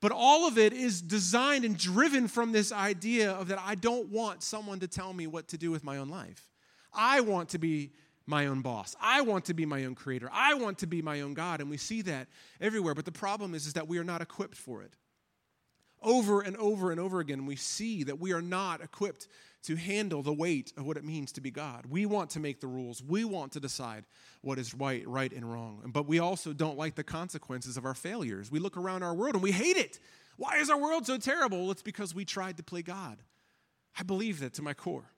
but 0.06 0.14
all 0.14 0.46
of 0.46 0.56
it 0.56 0.72
is 0.72 1.02
designed 1.02 1.64
and 1.64 1.76
driven 1.76 2.28
from 2.28 2.52
this 2.52 2.70
idea 2.70 3.32
of 3.32 3.48
that 3.48 3.58
I 3.58 3.74
don't 3.74 4.08
want 4.08 4.40
someone 4.40 4.78
to 4.78 4.86
tell 4.86 5.12
me 5.12 5.26
what 5.26 5.48
to 5.48 5.58
do 5.58 5.72
with 5.72 5.82
my 5.82 5.96
own 5.96 6.08
life. 6.08 6.48
I 6.94 7.22
want 7.22 7.48
to 7.48 7.58
be 7.58 7.90
my 8.24 8.46
own 8.46 8.62
boss. 8.62 8.94
I 9.00 9.22
want 9.22 9.46
to 9.46 9.54
be 9.54 9.66
my 9.66 9.84
own 9.84 9.96
creator. 9.96 10.30
I 10.32 10.54
want 10.54 10.78
to 10.78 10.86
be 10.86 11.02
my 11.02 11.22
own 11.22 11.34
God. 11.34 11.60
And 11.60 11.68
we 11.68 11.76
see 11.76 12.02
that 12.02 12.28
everywhere. 12.60 12.94
But 12.94 13.04
the 13.04 13.10
problem 13.10 13.52
is, 13.52 13.66
is 13.66 13.72
that 13.72 13.88
we 13.88 13.98
are 13.98 14.04
not 14.04 14.22
equipped 14.22 14.56
for 14.56 14.80
it. 14.84 14.94
Over 16.06 16.40
and 16.40 16.56
over 16.56 16.92
and 16.92 17.00
over 17.00 17.18
again, 17.18 17.46
we 17.46 17.56
see 17.56 18.04
that 18.04 18.20
we 18.20 18.32
are 18.32 18.40
not 18.40 18.80
equipped 18.80 19.26
to 19.64 19.74
handle 19.74 20.22
the 20.22 20.32
weight 20.32 20.72
of 20.76 20.86
what 20.86 20.96
it 20.96 21.04
means 21.04 21.32
to 21.32 21.40
be 21.40 21.50
God. 21.50 21.86
We 21.86 22.06
want 22.06 22.30
to 22.30 22.40
make 22.40 22.60
the 22.60 22.68
rules. 22.68 23.02
We 23.02 23.24
want 23.24 23.50
to 23.52 23.60
decide 23.60 24.04
what 24.40 24.60
is 24.60 24.72
right, 24.72 25.06
right 25.08 25.32
and 25.32 25.52
wrong. 25.52 25.82
But 25.86 26.06
we 26.06 26.20
also 26.20 26.52
don't 26.52 26.78
like 26.78 26.94
the 26.94 27.02
consequences 27.02 27.76
of 27.76 27.84
our 27.84 27.94
failures. 27.94 28.52
We 28.52 28.60
look 28.60 28.76
around 28.76 29.02
our 29.02 29.12
world 29.12 29.34
and 29.34 29.42
we 29.42 29.50
hate 29.50 29.76
it. 29.76 29.98
Why 30.36 30.58
is 30.58 30.70
our 30.70 30.80
world 30.80 31.06
so 31.06 31.18
terrible? 31.18 31.72
It's 31.72 31.82
because 31.82 32.14
we 32.14 32.24
tried 32.24 32.58
to 32.58 32.62
play 32.62 32.82
God. 32.82 33.18
I 33.98 34.04
believe 34.04 34.38
that 34.38 34.54
to 34.54 34.62
my 34.62 34.74
core. 34.74 35.10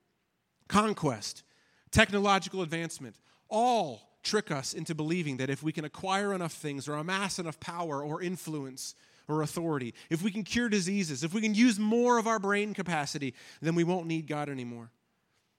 Conquest, 0.69 1.43
technological 1.91 2.63
advancement, 2.63 3.17
all 3.51 4.09
trick 4.23 4.51
us 4.51 4.73
into 4.73 4.95
believing 4.95 5.37
that 5.37 5.51
if 5.51 5.63
we 5.63 5.73
can 5.73 5.85
acquire 5.85 6.33
enough 6.33 6.53
things 6.53 6.89
or 6.89 6.95
amass 6.95 7.39
enough 7.39 7.61
power 7.61 8.03
or 8.03 8.23
influence 8.23 8.95
or 9.29 9.43
authority, 9.43 9.95
if 10.11 10.23
we 10.23 10.31
can 10.31 10.43
cure 10.43 10.69
diseases, 10.69 11.23
if 11.23 11.35
we 11.35 11.41
can 11.41 11.55
use 11.55 11.79
more 11.79 12.19
of 12.19 12.27
our 12.27 12.39
brain 12.39 12.75
capacity, 12.75 13.35
then 13.61 13.75
we 13.75 13.85
won't 13.85 14.07
need 14.07 14.27
God 14.27 14.49
anymore. 14.49 14.91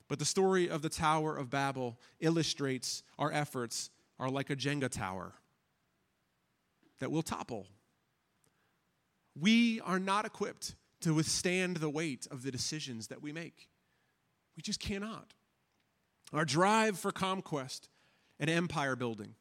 But 0.07 0.17
the 0.17 0.25
story 0.25 0.69
of 0.69 0.81
the 0.81 0.89
Tower 0.89 1.37
of 1.37 1.51
Babel 1.51 1.99
illustrates 2.19 3.03
our 3.19 3.31
efforts 3.31 3.91
are 4.19 4.29
like 4.29 4.49
a 4.49 4.55
Jenga 4.55 4.89
tower 4.89 5.33
that 6.99 7.11
will 7.11 7.21
topple. 7.21 7.67
We 9.39 9.79
are 9.81 9.99
not 9.99 10.25
equipped 10.25 10.75
to 11.01 11.13
withstand 11.13 11.77
the 11.77 11.89
weight 11.89 12.27
of 12.29 12.43
the 12.43 12.51
decisions 12.51 13.07
that 13.07 13.21
we 13.21 13.31
make. 13.31 13.69
We 14.57 14.61
just 14.63 14.79
cannot. 14.79 15.33
Our 16.33 16.43
drive 16.43 16.99
for 16.99 17.11
conquest 17.11 17.87
and 18.39 18.49
empire 18.49 18.95
building, 18.95 19.35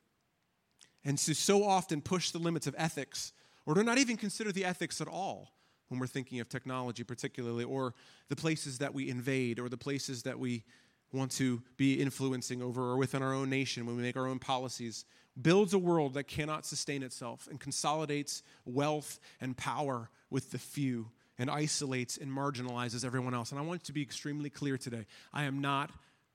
and 1.04 1.18
to 1.18 1.34
so 1.34 1.64
often 1.64 2.00
push 2.00 2.30
the 2.30 2.38
limits 2.38 2.66
of 2.66 2.74
ethics, 2.78 3.32
or 3.68 3.74
to 3.74 3.85
not 3.85 3.98
even 3.98 4.16
consider 4.16 4.50
the 4.50 4.64
ethics 4.64 4.98
at 4.98 5.09
all 5.09 5.52
when 5.88 6.00
we're 6.00 6.07
thinking 6.07 6.40
of 6.40 6.48
technology, 6.48 7.04
particularly, 7.04 7.64
or 7.64 7.92
the 8.31 8.37
places 8.37 8.78
that 8.78 8.94
we 8.94 9.11
invade, 9.11 9.59
or 9.59 9.68
the 9.68 9.76
places 9.76 10.22
that 10.22 10.38
we 10.38 10.64
want 11.12 11.31
to 11.33 11.62
be 11.76 12.00
influencing 12.00 12.62
over, 12.62 12.83
or 12.83 12.96
within 12.96 13.22
our 13.22 13.35
own 13.35 13.50
nation 13.50 13.85
when 13.85 13.94
we 13.94 14.02
make 14.02 14.16
our 14.16 14.26
own 14.26 14.38
policies, 14.38 15.04
builds 15.42 15.74
a 15.74 15.78
world 15.78 16.14
that 16.14 16.24
cannot 16.24 16.64
sustain 16.64 17.02
itself 17.02 17.46
and 17.50 17.61
consolidates 17.61 18.42
wealth 18.64 19.20
and 19.38 19.54
power 19.59 20.09
with 20.31 20.50
the 20.50 20.59
few 20.59 21.11
and 21.38 21.50
isolates 21.50 22.16
and 22.16 22.33
marginalizes 22.33 23.04
everyone 23.04 23.35
else. 23.35 23.50
And 23.50 23.61
I 23.61 23.62
want 23.62 23.85
to 23.85 23.92
be 23.92 24.00
extremely 24.00 24.48
clear 24.48 24.78
today. 24.78 25.04
I 25.31 25.44
am 25.44 25.61
not 25.61 25.90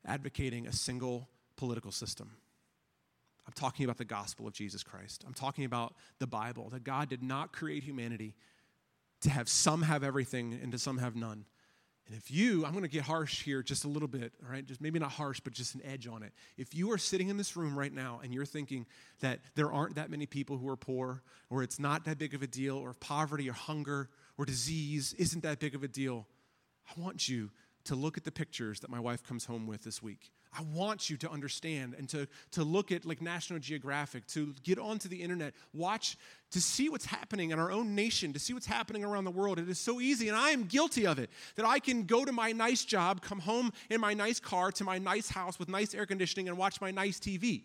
advocating 0.06 0.68
a 0.68 0.72
single 0.72 1.30
political 1.56 1.92
system. 1.92 2.30
I'm 3.46 3.54
talking 3.54 3.84
about 3.84 3.98
the 3.98 4.06
gospel 4.06 4.48
of 4.48 4.54
Jesus 4.54 4.84
Christ. 4.84 5.24
I'm 5.28 5.34
talking 5.34 5.66
about 5.66 5.96
the 6.20 6.28
Bible, 6.28 6.70
that 6.70 6.84
God 6.84 7.10
did 7.10 7.22
not 7.22 7.52
create 7.52 7.84
humanity 7.84 8.36
to 9.22 9.30
have 9.30 9.50
some 9.50 9.82
have 9.82 10.04
everything 10.04 10.58
and 10.62 10.72
to 10.72 10.78
some 10.78 10.98
have 10.98 11.16
none. 11.16 11.46
And 12.08 12.18
if 12.18 12.30
you, 12.30 12.66
I'm 12.66 12.72
going 12.72 12.84
to 12.84 12.90
get 12.90 13.04
harsh 13.04 13.44
here 13.44 13.64
just 13.64 13.86
a 13.86 13.88
little 13.88 14.10
bit, 14.10 14.34
all 14.44 14.52
right? 14.52 14.66
Just 14.66 14.82
maybe 14.82 15.00
not 15.00 15.12
harsh, 15.12 15.40
but 15.40 15.54
just 15.54 15.74
an 15.76 15.82
edge 15.86 16.06
on 16.06 16.22
it. 16.22 16.34
If 16.58 16.76
you 16.76 16.92
are 16.92 16.98
sitting 16.98 17.30
in 17.30 17.38
this 17.38 17.56
room 17.56 17.80
right 17.80 17.94
now 17.94 18.20
and 18.22 18.34
you're 18.34 18.46
thinking 18.46 18.86
that 19.22 19.40
there 19.56 19.72
aren't 19.72 19.96
that 19.96 20.10
many 20.10 20.26
people 20.26 20.58
who 20.58 20.68
are 20.68 20.76
poor, 20.76 21.24
or 21.50 21.64
it's 21.64 21.80
not 21.80 22.04
that 22.06 22.18
big 22.18 22.34
of 22.34 22.42
a 22.42 22.48
deal, 22.48 22.78
or 22.78 22.94
poverty 22.94 23.50
or 23.50 23.54
hunger 23.54 24.10
or 24.38 24.46
disease 24.46 25.14
isn't 25.18 25.44
that 25.44 25.60
big 25.60 25.76
of 25.76 25.84
a 25.84 25.88
deal, 25.88 26.28
I 26.90 27.00
want 27.00 27.30
you 27.30 27.52
to 27.86 27.96
look 27.96 28.18
at 28.18 28.26
the 28.26 28.32
pictures 28.32 28.82
that 28.82 28.90
my 28.90 29.00
wife 29.00 29.24
comes 29.24 29.46
home 29.46 29.66
with 29.66 29.84
this 29.84 30.04
week. 30.04 30.32
I 30.58 30.62
want 30.62 31.10
you 31.10 31.18
to 31.18 31.32
understand 31.32 31.96
and 31.98 32.08
to, 32.10 32.28
to 32.52 32.64
look 32.64 32.92
at 32.92 33.06
like 33.06 33.22
National 33.22 33.60
Geographic, 33.60 34.28
to 34.28 34.54
get 34.64 34.78
onto 34.78 35.10
the 35.10 35.22
internet, 35.22 35.54
watch, 35.74 36.18
to 36.52 36.62
see 36.62 36.90
what's 36.90 37.06
happening 37.06 37.52
in 37.52 37.60
our 37.60 37.72
own 37.72 37.96
nation, 37.96 38.34
to 38.34 38.40
see 38.40 38.54
what's 38.54 38.66
happening 38.66 39.04
around 39.04 39.24
the 39.24 39.32
world. 39.32 39.58
It 39.58 39.68
is 39.68 39.80
so 39.80 40.00
easy, 40.00 40.28
and 40.28 40.38
I 40.38 40.50
am 40.50 40.66
guilty 40.66 41.08
of 41.08 41.18
it, 41.18 41.30
that 41.56 41.66
I 41.66 41.80
can 41.80 42.04
go 42.04 42.24
to 42.24 42.32
my 42.32 42.52
nice 42.52 42.86
job, 42.86 43.22
come 43.22 43.40
home 43.40 43.72
in 43.90 44.00
my 44.00 44.14
nice 44.14 44.40
car, 44.40 44.72
to 44.74 44.84
my 44.84 45.00
nice 45.00 45.30
house 45.30 45.58
with 45.58 45.70
nice 45.70 45.96
air 45.96 46.06
conditioning, 46.06 46.48
and 46.48 46.58
watch 46.58 46.80
my 46.80 46.92
nice 46.92 47.20
TV 47.20 47.64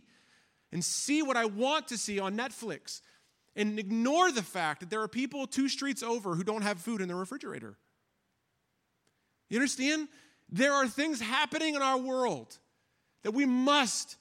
and 0.73 0.85
see 0.85 1.23
what 1.23 1.37
I 1.37 1.47
want 1.47 1.89
to 1.89 1.99
see 1.99 2.19
on 2.19 2.37
Netflix 2.37 3.01
and 3.57 3.79
ignore 3.79 4.31
the 4.31 4.43
fact 4.43 4.81
that 4.81 4.91
there 4.91 5.03
are 5.03 5.09
people 5.09 5.47
two 5.47 5.69
streets 5.69 6.03
over 6.03 6.35
who 6.35 6.45
don't 6.45 6.63
have 6.63 6.79
food 6.79 7.01
in 7.01 7.09
their 7.09 7.17
refrigerator. 7.17 7.77
You 9.49 9.59
understand? 9.59 10.09
There 10.51 10.73
are 10.73 10.87
things 10.87 11.21
happening 11.21 11.75
in 11.75 11.83
our 11.83 11.99
world 11.99 12.57
that 13.23 13.33
we 13.33 13.47
must 13.47 14.17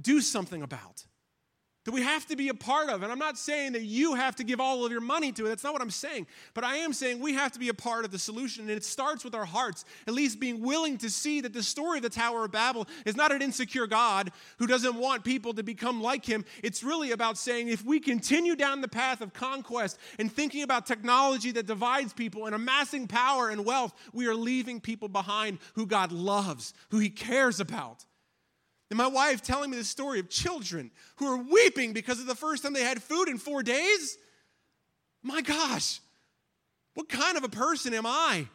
do 0.00 0.20
something 0.20 0.62
about 0.62 1.04
that 1.90 1.92
we 1.92 2.02
have 2.02 2.26
to 2.26 2.36
be 2.36 2.48
a 2.50 2.54
part 2.54 2.90
of. 2.90 3.02
And 3.02 3.10
I'm 3.10 3.18
not 3.18 3.38
saying 3.38 3.72
that 3.72 3.82
you 3.82 4.14
have 4.14 4.36
to 4.36 4.44
give 4.44 4.60
all 4.60 4.84
of 4.84 4.92
your 4.92 5.00
money 5.00 5.32
to 5.32 5.46
it. 5.46 5.48
That's 5.48 5.64
not 5.64 5.72
what 5.72 5.80
I'm 5.80 5.90
saying. 5.90 6.26
But 6.52 6.62
I 6.62 6.76
am 6.76 6.92
saying 6.92 7.20
we 7.20 7.32
have 7.34 7.52
to 7.52 7.58
be 7.58 7.70
a 7.70 7.74
part 7.74 8.04
of 8.04 8.10
the 8.10 8.18
solution. 8.18 8.64
And 8.64 8.70
it 8.70 8.84
starts 8.84 9.24
with 9.24 9.34
our 9.34 9.46
hearts, 9.46 9.86
at 10.06 10.12
least 10.12 10.38
being 10.38 10.60
willing 10.60 10.98
to 10.98 11.08
see 11.08 11.40
that 11.40 11.54
the 11.54 11.62
story 11.62 11.98
of 11.98 12.02
the 12.02 12.10
Tower 12.10 12.44
of 12.44 12.52
Babel 12.52 12.86
is 13.06 13.16
not 13.16 13.32
an 13.32 13.40
insecure 13.40 13.86
God 13.86 14.30
who 14.58 14.66
doesn't 14.66 14.94
want 14.94 15.24
people 15.24 15.54
to 15.54 15.62
become 15.62 16.02
like 16.02 16.26
him. 16.26 16.44
It's 16.62 16.84
really 16.84 17.12
about 17.12 17.38
saying 17.38 17.68
if 17.68 17.82
we 17.82 17.98
continue 17.98 18.56
down 18.56 18.82
the 18.82 18.88
path 18.88 19.22
of 19.22 19.32
conquest 19.32 19.98
and 20.18 20.30
thinking 20.30 20.62
about 20.62 20.84
technology 20.84 21.50
that 21.52 21.66
divides 21.66 22.12
people 22.12 22.44
and 22.44 22.54
amassing 22.54 23.06
power 23.06 23.48
and 23.48 23.64
wealth, 23.64 23.94
we 24.12 24.26
are 24.26 24.34
leaving 24.34 24.80
people 24.80 25.08
behind 25.08 25.58
who 25.74 25.86
God 25.86 26.12
loves, 26.12 26.74
who 26.90 26.98
he 26.98 27.08
cares 27.08 27.58
about. 27.58 28.04
And 28.90 28.96
my 28.96 29.06
wife 29.06 29.40
telling 29.40 29.70
me 29.70 29.76
the 29.76 29.84
story 29.84 30.18
of 30.18 30.28
children 30.28 30.90
who 31.16 31.26
are 31.26 31.36
weeping 31.36 31.92
because 31.92 32.20
of 32.20 32.26
the 32.26 32.34
first 32.34 32.64
time 32.64 32.72
they 32.72 32.82
had 32.82 33.02
food 33.02 33.28
in 33.28 33.38
four 33.38 33.62
days. 33.62 34.18
My 35.22 35.40
gosh, 35.40 36.00
what 36.94 37.08
kind 37.08 37.36
of 37.36 37.44
a 37.44 37.48
person 37.48 37.94
am 37.94 38.04
I? 38.04 38.46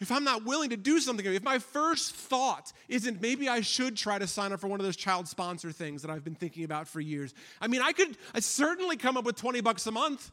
If 0.00 0.12
I'm 0.12 0.24
not 0.24 0.44
willing 0.44 0.70
to 0.70 0.76
do 0.76 1.00
something, 1.00 1.24
if 1.24 1.42
my 1.42 1.58
first 1.58 2.14
thought 2.14 2.72
isn't 2.88 3.20
maybe 3.20 3.48
I 3.48 3.60
should 3.60 3.96
try 3.96 4.18
to 4.18 4.26
sign 4.26 4.52
up 4.52 4.60
for 4.60 4.66
one 4.66 4.80
of 4.80 4.86
those 4.86 4.96
child 4.96 5.28
sponsor 5.28 5.72
things 5.72 6.02
that 6.02 6.10
I've 6.10 6.24
been 6.24 6.34
thinking 6.34 6.64
about 6.64 6.88
for 6.88 7.00
years. 7.00 7.32
I 7.60 7.68
mean, 7.68 7.80
I 7.80 7.92
could 7.92 8.16
I 8.34 8.40
certainly 8.40 8.96
come 8.96 9.16
up 9.16 9.24
with 9.24 9.36
20 9.36 9.60
bucks 9.62 9.86
a 9.86 9.92
month. 9.92 10.30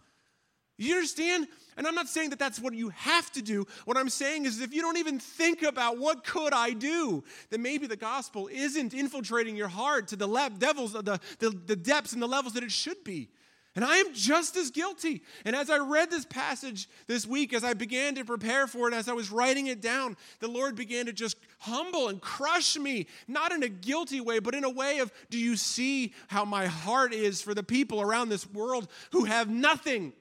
You 0.85 0.95
understand? 0.95 1.47
And 1.77 1.87
I'm 1.87 1.95
not 1.95 2.09
saying 2.09 2.31
that 2.31 2.39
that's 2.39 2.59
what 2.59 2.73
you 2.73 2.89
have 2.89 3.31
to 3.33 3.41
do. 3.41 3.65
What 3.85 3.97
I'm 3.97 4.09
saying 4.09 4.45
is 4.45 4.61
if 4.61 4.73
you 4.73 4.81
don't 4.81 4.97
even 4.97 5.19
think 5.19 5.63
about 5.63 5.97
what 5.97 6.23
could 6.23 6.53
I 6.53 6.71
do, 6.71 7.23
then 7.49 7.61
maybe 7.61 7.87
the 7.87 7.95
gospel 7.95 8.49
isn't 8.51 8.93
infiltrating 8.93 9.55
your 9.55 9.67
heart 9.67 10.09
to 10.09 10.15
the 10.15 10.27
devils, 10.57 10.93
the, 10.93 11.19
the, 11.39 11.49
the 11.49 11.75
depths 11.75 12.13
and 12.13 12.21
the 12.21 12.27
levels 12.27 12.53
that 12.53 12.63
it 12.63 12.71
should 12.71 13.03
be. 13.03 13.29
And 13.73 13.85
I 13.85 13.97
am 13.97 14.13
just 14.13 14.57
as 14.57 14.69
guilty. 14.69 15.21
And 15.45 15.55
as 15.55 15.69
I 15.69 15.77
read 15.77 16.11
this 16.11 16.25
passage 16.25 16.89
this 17.07 17.25
week, 17.25 17.53
as 17.53 17.63
I 17.63 17.73
began 17.73 18.15
to 18.15 18.25
prepare 18.25 18.67
for 18.67 18.89
it, 18.89 18.93
as 18.93 19.07
I 19.07 19.13
was 19.13 19.31
writing 19.31 19.67
it 19.67 19.79
down, 19.81 20.17
the 20.39 20.49
Lord 20.49 20.75
began 20.75 21.05
to 21.05 21.13
just 21.13 21.37
humble 21.59 22.09
and 22.09 22.19
crush 22.19 22.77
me, 22.77 23.07
not 23.29 23.53
in 23.53 23.63
a 23.63 23.69
guilty 23.69 24.19
way, 24.19 24.39
but 24.39 24.55
in 24.55 24.65
a 24.65 24.69
way 24.69 24.99
of, 24.99 25.09
do 25.29 25.37
you 25.37 25.55
see 25.55 26.13
how 26.27 26.43
my 26.43 26.65
heart 26.65 27.13
is 27.13 27.41
for 27.41 27.53
the 27.53 27.63
people 27.63 28.01
around 28.01 28.27
this 28.27 28.45
world 28.49 28.89
who 29.13 29.23
have 29.23 29.49
nothing? 29.49 30.11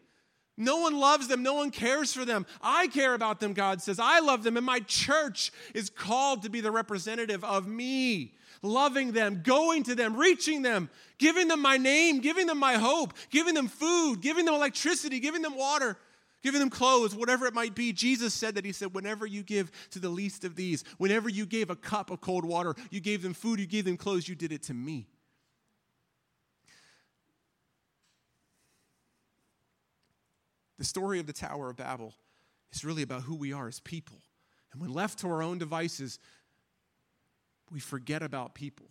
No 0.60 0.76
one 0.76 1.00
loves 1.00 1.26
them. 1.26 1.42
No 1.42 1.54
one 1.54 1.70
cares 1.70 2.12
for 2.12 2.26
them. 2.26 2.44
I 2.60 2.88
care 2.88 3.14
about 3.14 3.40
them, 3.40 3.54
God 3.54 3.80
says. 3.80 3.98
I 3.98 4.20
love 4.20 4.42
them, 4.42 4.58
and 4.58 4.66
my 4.66 4.80
church 4.80 5.52
is 5.74 5.88
called 5.88 6.42
to 6.42 6.50
be 6.50 6.60
the 6.60 6.70
representative 6.70 7.42
of 7.42 7.66
me, 7.66 8.34
loving 8.60 9.12
them, 9.12 9.40
going 9.42 9.84
to 9.84 9.94
them, 9.94 10.16
reaching 10.16 10.60
them, 10.60 10.90
giving 11.16 11.48
them 11.48 11.62
my 11.62 11.78
name, 11.78 12.20
giving 12.20 12.46
them 12.46 12.58
my 12.58 12.74
hope, 12.74 13.14
giving 13.30 13.54
them 13.54 13.68
food, 13.68 14.20
giving 14.20 14.44
them 14.44 14.54
electricity, 14.54 15.18
giving 15.18 15.40
them 15.40 15.56
water, 15.56 15.96
giving 16.42 16.60
them 16.60 16.70
clothes, 16.70 17.14
whatever 17.14 17.46
it 17.46 17.54
might 17.54 17.74
be. 17.74 17.90
Jesus 17.90 18.34
said 18.34 18.54
that 18.56 18.64
He 18.66 18.72
said, 18.72 18.92
Whenever 18.92 19.24
you 19.24 19.42
give 19.42 19.70
to 19.92 19.98
the 19.98 20.10
least 20.10 20.44
of 20.44 20.56
these, 20.56 20.84
whenever 20.98 21.30
you 21.30 21.46
gave 21.46 21.70
a 21.70 21.76
cup 21.76 22.10
of 22.10 22.20
cold 22.20 22.44
water, 22.44 22.74
you 22.90 23.00
gave 23.00 23.22
them 23.22 23.32
food, 23.32 23.60
you 23.60 23.66
gave 23.66 23.86
them 23.86 23.96
clothes, 23.96 24.28
you 24.28 24.34
did 24.34 24.52
it 24.52 24.64
to 24.64 24.74
me. 24.74 25.06
The 30.80 30.86
story 30.86 31.20
of 31.20 31.26
the 31.26 31.34
Tower 31.34 31.68
of 31.68 31.76
Babel 31.76 32.14
is 32.72 32.86
really 32.86 33.02
about 33.02 33.24
who 33.24 33.34
we 33.34 33.52
are 33.52 33.68
as 33.68 33.80
people. 33.80 34.16
And 34.72 34.80
when 34.80 34.90
left 34.90 35.18
to 35.18 35.28
our 35.28 35.42
own 35.42 35.58
devices, 35.58 36.18
we 37.70 37.80
forget 37.80 38.22
about 38.22 38.54
people. 38.54 38.86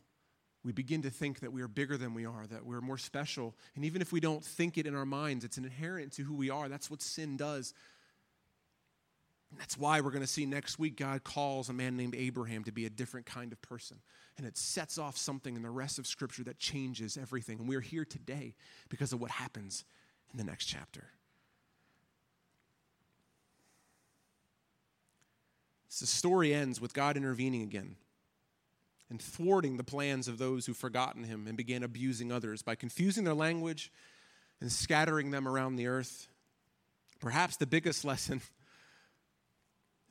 We 0.64 0.72
begin 0.72 1.02
to 1.02 1.10
think 1.10 1.40
that 1.40 1.52
we 1.52 1.64
are 1.64 1.68
bigger 1.68 1.98
than 1.98 2.14
we 2.14 2.28
are, 2.28 2.46
that 2.52 2.64
we're 2.64 2.82
more 2.82 3.00
special. 3.00 3.56
And 3.76 3.84
even 3.84 4.04
if 4.04 4.12
we 4.12 4.20
don't 4.20 4.46
think 4.46 4.78
it 4.78 4.86
in 4.86 4.94
our 4.96 5.04
minds, 5.04 5.44
it's 5.44 5.58
inherent 5.58 6.14
to 6.14 6.22
who 6.22 6.36
we 6.36 6.52
are. 6.52 6.70
That's 6.70 6.92
what 6.92 7.02
sin 7.02 7.38
does. 7.38 7.74
And 9.50 9.60
that's 9.60 9.76
why 9.76 10.00
we're 10.00 10.12
going 10.12 10.22
to 10.22 10.28
see 10.28 10.46
next 10.46 10.78
week 10.78 10.96
God 10.96 11.24
calls 11.24 11.70
a 11.70 11.74
man 11.74 11.98
named 11.98 12.14
Abraham 12.14 12.64
to 12.66 12.72
be 12.72 12.86
a 12.86 12.92
different 12.92 13.26
kind 13.26 13.52
of 13.52 13.60
person. 13.64 13.98
And 14.38 14.46
it 14.46 14.60
sets 14.60 15.00
off 15.00 15.18
something 15.18 15.56
in 15.56 15.64
the 15.64 15.72
rest 15.72 15.98
of 15.98 16.06
Scripture 16.06 16.44
that 16.44 16.60
changes 16.60 17.18
everything. 17.18 17.58
And 17.58 17.68
we're 17.68 17.82
here 17.82 18.06
today 18.06 18.54
because 18.90 19.12
of 19.12 19.20
what 19.20 19.32
happens 19.32 19.86
in 20.32 20.38
the 20.38 20.44
next 20.44 20.66
chapter. 20.66 21.06
The 26.00 26.08
story 26.08 26.54
ends 26.54 26.80
with 26.80 26.94
God 26.94 27.18
intervening 27.18 27.62
again. 27.62 27.96
and 29.10 29.20
thwarting 29.20 29.78
the 29.78 29.84
plans 29.84 30.28
of 30.28 30.38
those 30.38 30.68
who've 30.68 30.78
forgotten 30.78 31.24
him 31.24 31.48
and 31.48 31.58
began 31.58 31.82
abusing 31.82 32.32
others 32.32 32.62
by 32.62 32.76
confusing 32.76 33.24
their 33.24 33.34
language 33.34 33.92
and 34.62 34.72
scattering 34.72 35.32
them 35.32 35.48
around 35.48 35.78
the 35.78 35.88
earth. 35.88 36.28
Perhaps 37.20 37.58
the 37.58 37.66
biggest 37.66 38.06
lesson 38.12 38.40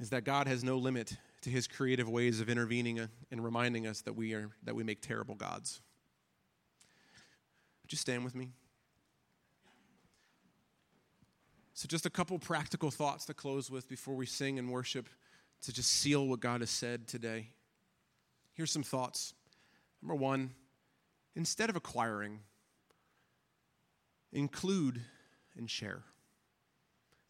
is 0.01 0.11
that 0.11 0.25
God 0.25 0.49
has 0.49 0.65
no 0.65 0.77
limit 0.77 1.17
to 1.43 1.51
his 1.51 1.69
creative 1.69 2.09
ways 2.09 2.41
of 2.41 2.49
intervening 2.49 3.09
and 3.31 3.45
reminding 3.45 3.87
us 3.87 4.01
that 4.03 4.15
we 4.15 4.35
are 4.35 4.51
that 4.65 4.75
we 4.75 4.83
make 4.83 5.01
terrible 5.01 5.37
gods. 5.37 5.81
Would 7.83 7.93
you 7.93 7.99
stand 7.99 8.25
with 8.25 8.35
me? 8.35 8.51
So, 11.75 11.87
just 11.87 12.07
a 12.07 12.11
couple 12.11 12.39
practical 12.41 12.91
thoughts 12.91 13.25
to 13.27 13.35
close 13.35 13.71
with 13.71 13.89
before 13.89 14.17
we 14.17 14.27
sing 14.27 14.59
and 14.59 14.71
worship 14.71 15.09
to 15.63 15.73
just 15.73 15.91
seal 15.91 16.27
what 16.27 16.41
God 16.41 16.61
has 16.61 16.71
said 16.71 17.07
today. 17.07 17.49
Here's 18.55 18.73
some 18.73 18.83
thoughts. 18.83 19.35
Number 20.03 20.15
one, 20.15 20.51
instead 21.35 21.71
of 21.71 21.77
acquiring, 21.77 22.41
include 24.33 25.01
and 25.57 25.69
share. 25.69 26.03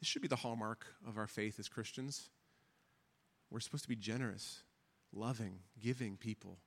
This 0.01 0.09
should 0.09 0.23
be 0.23 0.29
the 0.29 0.37
hallmark 0.37 0.87
of 1.07 1.19
our 1.19 1.27
faith 1.27 1.59
as 1.59 1.69
Christians. 1.69 2.29
We're 3.51 3.61
supposed 3.61 3.85
to 3.85 3.88
be 3.88 3.97
generous, 3.97 4.62
loving, 5.12 5.61
giving 5.83 6.17
people. 6.17 6.59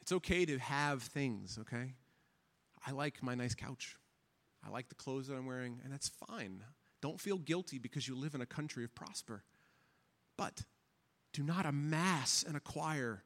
It's 0.00 0.12
okay 0.12 0.44
to 0.44 0.58
have 0.58 1.02
things, 1.02 1.58
okay? 1.60 1.94
I 2.86 2.90
like 2.90 3.22
my 3.22 3.34
nice 3.34 3.54
couch. 3.54 3.96
I 4.66 4.70
like 4.70 4.88
the 4.88 4.94
clothes 4.94 5.28
that 5.28 5.34
I'm 5.34 5.46
wearing, 5.46 5.80
and 5.84 5.92
that's 5.92 6.10
fine. 6.28 6.64
Don't 7.00 7.20
feel 7.20 7.38
guilty 7.38 7.78
because 7.78 8.06
you 8.06 8.14
live 8.14 8.34
in 8.34 8.40
a 8.40 8.46
country 8.46 8.84
of 8.84 8.94
prosper. 8.94 9.44
But 10.40 10.62
do 11.34 11.42
not 11.42 11.66
amass 11.66 12.42
and 12.48 12.56
acquire 12.56 13.22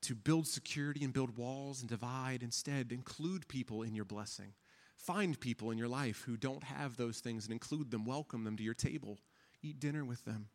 to 0.00 0.14
build 0.14 0.46
security 0.46 1.04
and 1.04 1.12
build 1.12 1.36
walls 1.36 1.82
and 1.82 1.90
divide. 1.90 2.42
Instead, 2.42 2.90
include 2.90 3.46
people 3.48 3.82
in 3.82 3.94
your 3.94 4.06
blessing. 4.06 4.54
Find 4.96 5.38
people 5.38 5.70
in 5.72 5.76
your 5.76 5.88
life 5.88 6.22
who 6.24 6.38
don't 6.38 6.64
have 6.64 6.96
those 6.96 7.20
things 7.20 7.44
and 7.44 7.52
include 7.52 7.90
them, 7.90 8.06
welcome 8.06 8.44
them 8.44 8.56
to 8.56 8.62
your 8.62 8.72
table, 8.72 9.18
eat 9.62 9.78
dinner 9.78 10.06
with 10.06 10.24
them, 10.24 10.48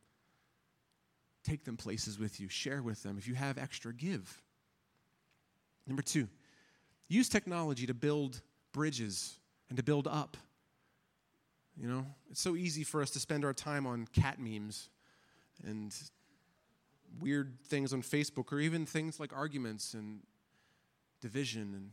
take 1.43 1.63
them 1.63 1.77
places 1.77 2.17
with 2.17 2.39
you, 2.39 2.49
share 2.49 2.81
with 2.81 3.03
them. 3.03 3.19
If 3.19 3.27
you 3.27 3.35
have 3.35 3.59
extra, 3.59 3.93
give. 3.93 4.41
Number 5.85 6.01
two, 6.01 6.27
use 7.07 7.29
technology 7.29 7.85
to 7.85 7.93
build 7.93 8.41
bridges 8.71 9.37
and 9.69 9.77
to 9.77 9.83
build 9.83 10.07
up. 10.07 10.37
You 11.79 11.87
know, 11.87 12.07
it's 12.31 12.41
so 12.41 12.55
easy 12.55 12.83
for 12.83 13.03
us 13.03 13.11
to 13.11 13.19
spend 13.19 13.45
our 13.45 13.53
time 13.53 13.85
on 13.85 14.07
cat 14.07 14.39
memes 14.39 14.89
and 15.65 15.93
weird 17.19 17.57
things 17.65 17.93
on 17.93 18.01
Facebook 18.01 18.51
or 18.51 18.59
even 18.59 18.85
things 18.85 19.19
like 19.19 19.31
arguments 19.33 19.93
and 19.93 20.21
division 21.21 21.73
and 21.73 21.91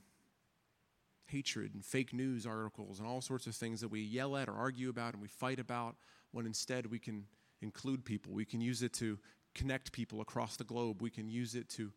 hatred 1.27 1.75
and 1.75 1.85
fake 1.85 2.13
news 2.13 2.47
articles 2.47 2.99
and 2.99 3.07
all 3.07 3.21
sorts 3.21 3.47
of 3.47 3.55
things 3.55 3.81
that 3.81 3.89
we 3.89 4.01
yell 4.01 4.37
at 4.37 4.49
or 4.49 4.55
argue 4.55 4.89
about 4.89 5.13
and 5.13 5.23
we 5.23 5.29
fight 5.29 5.61
about 5.61 5.97
when 6.33 6.47
instead 6.47 6.87
we 6.87 6.99
can 6.99 7.25
include 7.63 8.05
people. 8.05 8.33
We 8.33 8.45
can 8.45 8.61
use 8.61 8.83
it 8.83 8.93
to 8.95 9.19
connect 9.55 9.93
people 9.93 10.21
across 10.21 10.57
the 10.57 10.65
globe. 10.65 11.03
We 11.03 11.11
can 11.11 11.29
use 11.29 11.55
it 11.55 11.69
to 11.71 11.93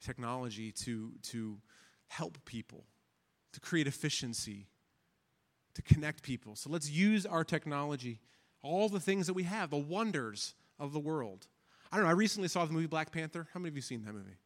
technology 0.00 0.72
to, 0.72 1.12
to 1.22 1.58
help 2.08 2.44
people, 2.44 2.84
to 3.52 3.60
create 3.60 3.86
efficiency, 3.86 4.68
to 5.74 5.82
connect 5.82 6.22
people. 6.22 6.56
So 6.56 6.70
let's 6.70 6.90
use 6.90 7.24
our 7.24 7.44
technology, 7.44 8.20
all 8.62 8.88
the 8.88 9.00
things 9.00 9.26
that 9.26 9.34
we 9.34 9.44
have, 9.44 9.70
the 9.70 9.76
wonders 9.76 10.54
of 10.82 10.92
the 10.92 11.00
world. 11.00 11.46
I 11.90 11.96
don't 11.96 12.04
know, 12.04 12.10
I 12.10 12.14
recently 12.14 12.48
saw 12.48 12.66
the 12.66 12.72
movie 12.72 12.86
Black 12.86 13.12
Panther. 13.12 13.46
How 13.54 13.60
many 13.60 13.68
of 13.68 13.76
you 13.76 13.82
seen 13.82 14.04
that 14.04 14.12
movie? 14.12 14.36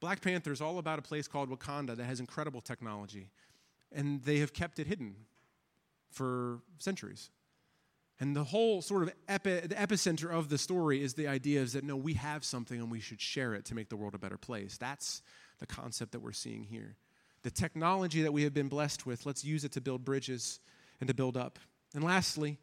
Black 0.00 0.20
Panther 0.20 0.50
is 0.50 0.60
all 0.60 0.78
about 0.78 0.98
a 0.98 1.02
place 1.02 1.28
called 1.28 1.50
Wakanda 1.50 1.96
that 1.96 2.04
has 2.04 2.20
incredible 2.20 2.60
technology, 2.60 3.30
and 3.92 4.22
they 4.22 4.38
have 4.38 4.52
kept 4.52 4.78
it 4.78 4.86
hidden 4.86 5.14
for 6.10 6.60
centuries. 6.78 7.30
And 8.20 8.34
the 8.34 8.44
whole 8.44 8.80
sort 8.80 9.02
of 9.02 9.12
epi, 9.28 9.60
the 9.60 9.74
epicenter 9.74 10.30
of 10.30 10.48
the 10.48 10.56
story 10.56 11.02
is 11.02 11.14
the 11.14 11.26
idea 11.26 11.60
is 11.60 11.72
that 11.72 11.84
no, 11.84 11.96
we 11.96 12.14
have 12.14 12.44
something 12.44 12.80
and 12.80 12.90
we 12.90 13.00
should 13.00 13.20
share 13.20 13.54
it 13.54 13.64
to 13.66 13.74
make 13.74 13.88
the 13.88 13.96
world 13.96 14.14
a 14.14 14.18
better 14.18 14.38
place. 14.38 14.78
That's 14.78 15.20
the 15.58 15.66
concept 15.66 16.12
that 16.12 16.20
we're 16.20 16.32
seeing 16.32 16.62
here. 16.62 16.96
The 17.42 17.50
technology 17.50 18.22
that 18.22 18.32
we 18.32 18.44
have 18.44 18.54
been 18.54 18.68
blessed 18.68 19.04
with, 19.04 19.26
let's 19.26 19.44
use 19.44 19.64
it 19.64 19.72
to 19.72 19.80
build 19.80 20.04
bridges 20.04 20.60
and 21.00 21.08
to 21.08 21.14
build 21.14 21.36
up. 21.36 21.58
And 21.94 22.04
lastly, 22.04 22.58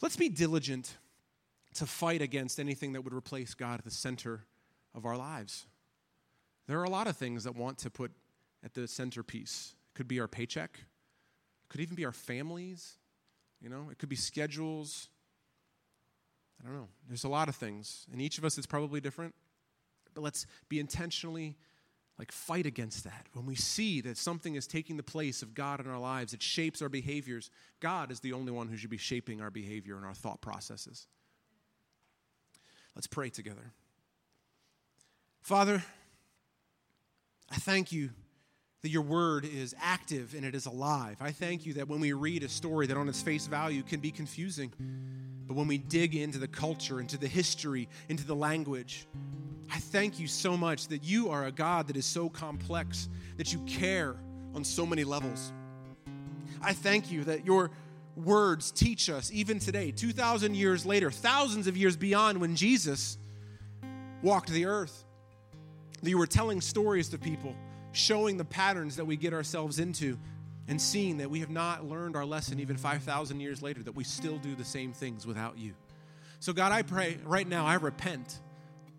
let's 0.00 0.16
be 0.16 0.28
diligent 0.28 0.96
to 1.74 1.86
fight 1.86 2.22
against 2.22 2.58
anything 2.58 2.92
that 2.92 3.02
would 3.02 3.14
replace 3.14 3.54
God 3.54 3.78
at 3.78 3.84
the 3.84 3.90
center 3.90 4.44
of 4.94 5.06
our 5.06 5.16
lives. 5.16 5.66
There 6.66 6.78
are 6.80 6.84
a 6.84 6.90
lot 6.90 7.06
of 7.06 7.16
things 7.16 7.44
that 7.44 7.56
want 7.56 7.78
to 7.78 7.90
put 7.90 8.12
at 8.64 8.74
the 8.74 8.86
centerpiece. 8.86 9.74
It 9.92 9.96
could 9.96 10.08
be 10.08 10.20
our 10.20 10.28
paycheck, 10.28 10.78
it 10.78 11.68
could 11.68 11.80
even 11.80 11.96
be 11.96 12.04
our 12.04 12.12
families, 12.12 12.98
you 13.60 13.68
know, 13.68 13.88
it 13.90 13.98
could 13.98 14.08
be 14.08 14.16
schedules. 14.16 15.08
I 16.60 16.66
don't 16.66 16.76
know. 16.76 16.88
There's 17.08 17.24
a 17.24 17.28
lot 17.28 17.48
of 17.48 17.56
things. 17.56 18.06
And 18.12 18.20
each 18.20 18.36
of 18.36 18.44
us 18.44 18.58
is 18.58 18.66
probably 18.66 19.00
different. 19.00 19.34
But 20.12 20.22
let's 20.22 20.46
be 20.68 20.78
intentionally 20.78 21.56
like 22.18 22.32
fight 22.32 22.66
against 22.66 23.04
that. 23.04 23.28
When 23.32 23.46
we 23.46 23.54
see 23.54 24.02
that 24.02 24.18
something 24.18 24.54
is 24.54 24.66
taking 24.66 24.98
the 24.98 25.02
place 25.02 25.40
of 25.40 25.54
God 25.54 25.80
in 25.80 25.88
our 25.88 25.98
lives, 25.98 26.34
it 26.34 26.42
shapes 26.42 26.82
our 26.82 26.90
behaviors. 26.90 27.50
God 27.80 28.12
is 28.12 28.20
the 28.20 28.34
only 28.34 28.52
one 28.52 28.68
who 28.68 28.76
should 28.76 28.90
be 28.90 28.98
shaping 28.98 29.40
our 29.40 29.50
behavior 29.50 29.96
and 29.96 30.04
our 30.04 30.12
thought 30.12 30.42
processes. 30.42 31.06
Let's 32.94 33.06
pray 33.06 33.30
together. 33.30 33.72
Father, 35.40 35.82
I 37.50 37.56
thank 37.56 37.92
you 37.92 38.10
that 38.82 38.88
your 38.88 39.02
word 39.02 39.44
is 39.44 39.74
active 39.80 40.34
and 40.34 40.44
it 40.44 40.54
is 40.54 40.66
alive. 40.66 41.16
I 41.20 41.32
thank 41.32 41.66
you 41.66 41.74
that 41.74 41.88
when 41.88 42.00
we 42.00 42.12
read 42.12 42.42
a 42.42 42.48
story 42.48 42.86
that 42.86 42.96
on 42.96 43.08
its 43.08 43.20
face 43.20 43.46
value 43.46 43.82
can 43.82 44.00
be 44.00 44.10
confusing, 44.10 44.72
but 45.46 45.54
when 45.54 45.66
we 45.66 45.78
dig 45.78 46.14
into 46.14 46.38
the 46.38 46.48
culture, 46.48 47.00
into 47.00 47.18
the 47.18 47.26
history, 47.26 47.88
into 48.08 48.26
the 48.26 48.34
language, 48.34 49.06
I 49.70 49.78
thank 49.78 50.18
you 50.18 50.26
so 50.26 50.56
much 50.56 50.88
that 50.88 51.04
you 51.04 51.28
are 51.28 51.46
a 51.46 51.52
God 51.52 51.88
that 51.88 51.96
is 51.96 52.06
so 52.06 52.28
complex, 52.28 53.08
that 53.36 53.52
you 53.52 53.60
care 53.66 54.16
on 54.54 54.64
so 54.64 54.86
many 54.86 55.04
levels. 55.04 55.52
I 56.62 56.72
thank 56.72 57.10
you 57.10 57.24
that 57.24 57.44
your 57.44 57.70
words 58.24 58.70
teach 58.70 59.10
us, 59.10 59.30
even 59.32 59.58
today, 59.58 59.90
2,000 59.90 60.54
years 60.54 60.86
later, 60.86 61.10
thousands 61.10 61.66
of 61.66 61.76
years 61.76 61.96
beyond 61.96 62.40
when 62.40 62.56
Jesus 62.56 63.18
walked 64.22 64.50
the 64.50 64.66
earth, 64.66 65.04
that 66.02 66.08
you 66.08 66.18
were 66.18 66.26
telling 66.26 66.60
stories 66.60 67.08
to 67.10 67.18
people, 67.18 67.54
showing 67.92 68.36
the 68.36 68.44
patterns 68.44 68.96
that 68.96 69.04
we 69.04 69.16
get 69.16 69.32
ourselves 69.32 69.78
into, 69.78 70.18
and 70.68 70.80
seeing 70.80 71.16
that 71.18 71.28
we 71.28 71.40
have 71.40 71.50
not 71.50 71.84
learned 71.84 72.14
our 72.16 72.24
lesson 72.24 72.60
even 72.60 72.76
5,000 72.76 73.40
years 73.40 73.60
later, 73.60 73.82
that 73.82 73.94
we 73.94 74.04
still 74.04 74.38
do 74.38 74.54
the 74.54 74.64
same 74.64 74.92
things 74.92 75.26
without 75.26 75.58
you. 75.58 75.74
So, 76.38 76.52
God, 76.52 76.72
I 76.72 76.82
pray 76.82 77.18
right 77.24 77.46
now, 77.46 77.66
I 77.66 77.74
repent. 77.74 78.40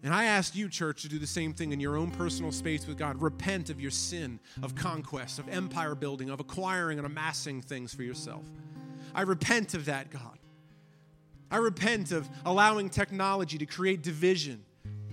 And 0.04 0.14
I 0.14 0.26
ask 0.26 0.56
you, 0.56 0.68
church, 0.68 1.04
to 1.04 1.10
do 1.10 1.20
the 1.20 1.28
same 1.28 1.54
thing 1.54 1.72
in 1.72 1.80
your 1.80 1.96
own 1.96 2.10
personal 2.12 2.52
space 2.52 2.88
with 2.88 2.98
God. 2.98 3.22
Repent 3.22 3.70
of 3.70 3.80
your 3.80 3.92
sin, 3.92 4.40
of 4.64 4.74
conquest, 4.74 5.38
of 5.38 5.48
empire 5.48 5.94
building, 5.94 6.30
of 6.32 6.40
acquiring 6.40 6.98
and 6.98 7.06
amassing 7.06 7.62
things 7.62 7.94
for 7.94 8.02
yourself. 8.02 8.44
I 9.14 9.22
repent 9.22 9.74
of 9.74 9.86
that, 9.86 10.10
God. 10.10 10.38
I 11.50 11.58
repent 11.58 12.12
of 12.12 12.30
allowing 12.46 12.90
technology 12.90 13.58
to 13.58 13.66
create 13.66 14.02
division. 14.02 14.64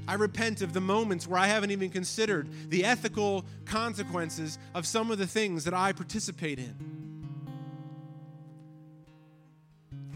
I 0.07 0.15
repent 0.15 0.63
of 0.63 0.73
the 0.73 0.81
moments 0.81 1.27
where 1.27 1.39
I 1.39 1.49
haven't 1.49 1.71
even 1.71 1.91
considered 1.91 2.49
the 2.71 2.85
ethical 2.85 3.45
consequences 3.67 4.59
of 4.75 4.87
some 4.87 5.11
of 5.11 5.19
the 5.19 5.27
things 5.27 5.65
that 5.65 5.75
I 5.75 5.93
participate 5.93 6.59
in. 6.59 6.99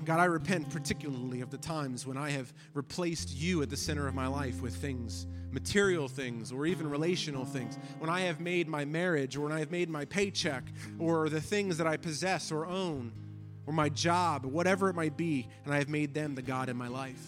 God, 0.05 0.19
I 0.19 0.25
repent 0.25 0.71
particularly 0.71 1.43
of 1.43 1.51
the 1.51 1.59
times 1.59 2.07
when 2.07 2.17
I 2.17 2.31
have 2.31 2.53
replaced 2.75 3.37
you 3.37 3.63
at 3.63 3.71
the 3.71 3.77
center 3.77 4.09
of 4.09 4.15
my 4.15 4.27
life 4.27 4.61
with 4.61 4.75
things, 4.75 5.27
material 5.53 6.09
things, 6.09 6.51
or 6.51 6.67
even 6.67 6.91
relational 6.91 7.45
things. 7.45 7.79
When 7.99 8.11
I 8.11 8.23
have 8.23 8.41
made 8.41 8.67
my 8.67 8.85
marriage, 8.85 9.37
or 9.37 9.43
when 9.43 9.53
I 9.53 9.61
have 9.61 9.71
made 9.71 9.89
my 9.89 10.05
paycheck, 10.05 10.65
or 10.99 11.29
the 11.29 11.41
things 11.41 11.79
that 11.79 11.87
I 11.87 11.97
possess 11.97 12.51
or 12.51 12.67
own 12.67 13.13
or 13.67 13.73
my 13.73 13.89
job, 13.89 14.45
or 14.45 14.49
whatever 14.49 14.89
it 14.89 14.95
might 14.95 15.17
be, 15.17 15.47
and 15.65 15.73
I 15.73 15.79
have 15.79 15.89
made 15.89 16.15
them 16.15 16.35
the 16.35 16.43
God 16.43 16.69
in 16.69 16.77
my 16.77 16.89
life. 16.89 17.23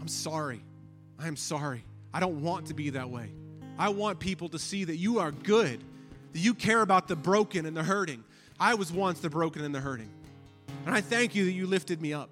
I'm 0.00 0.08
sorry. 0.08 0.60
I 1.18 1.28
am 1.28 1.36
sorry. 1.36 1.84
I 2.12 2.20
don't 2.20 2.42
want 2.42 2.66
to 2.66 2.74
be 2.74 2.90
that 2.90 3.10
way. 3.10 3.30
I 3.78 3.90
want 3.90 4.18
people 4.18 4.48
to 4.50 4.58
see 4.58 4.84
that 4.84 4.96
you 4.96 5.20
are 5.20 5.30
good, 5.30 5.82
that 6.32 6.38
you 6.38 6.54
care 6.54 6.82
about 6.82 7.06
the 7.06 7.16
broken 7.16 7.66
and 7.66 7.76
the 7.76 7.82
hurting. 7.82 8.24
I 8.58 8.74
was 8.74 8.92
once 8.92 9.20
the 9.20 9.30
broken 9.30 9.64
and 9.64 9.74
the 9.74 9.80
hurting. 9.80 10.10
And 10.86 10.94
I 10.94 11.00
thank 11.00 11.34
you 11.34 11.44
that 11.44 11.52
you 11.52 11.66
lifted 11.66 12.00
me 12.00 12.12
up. 12.12 12.30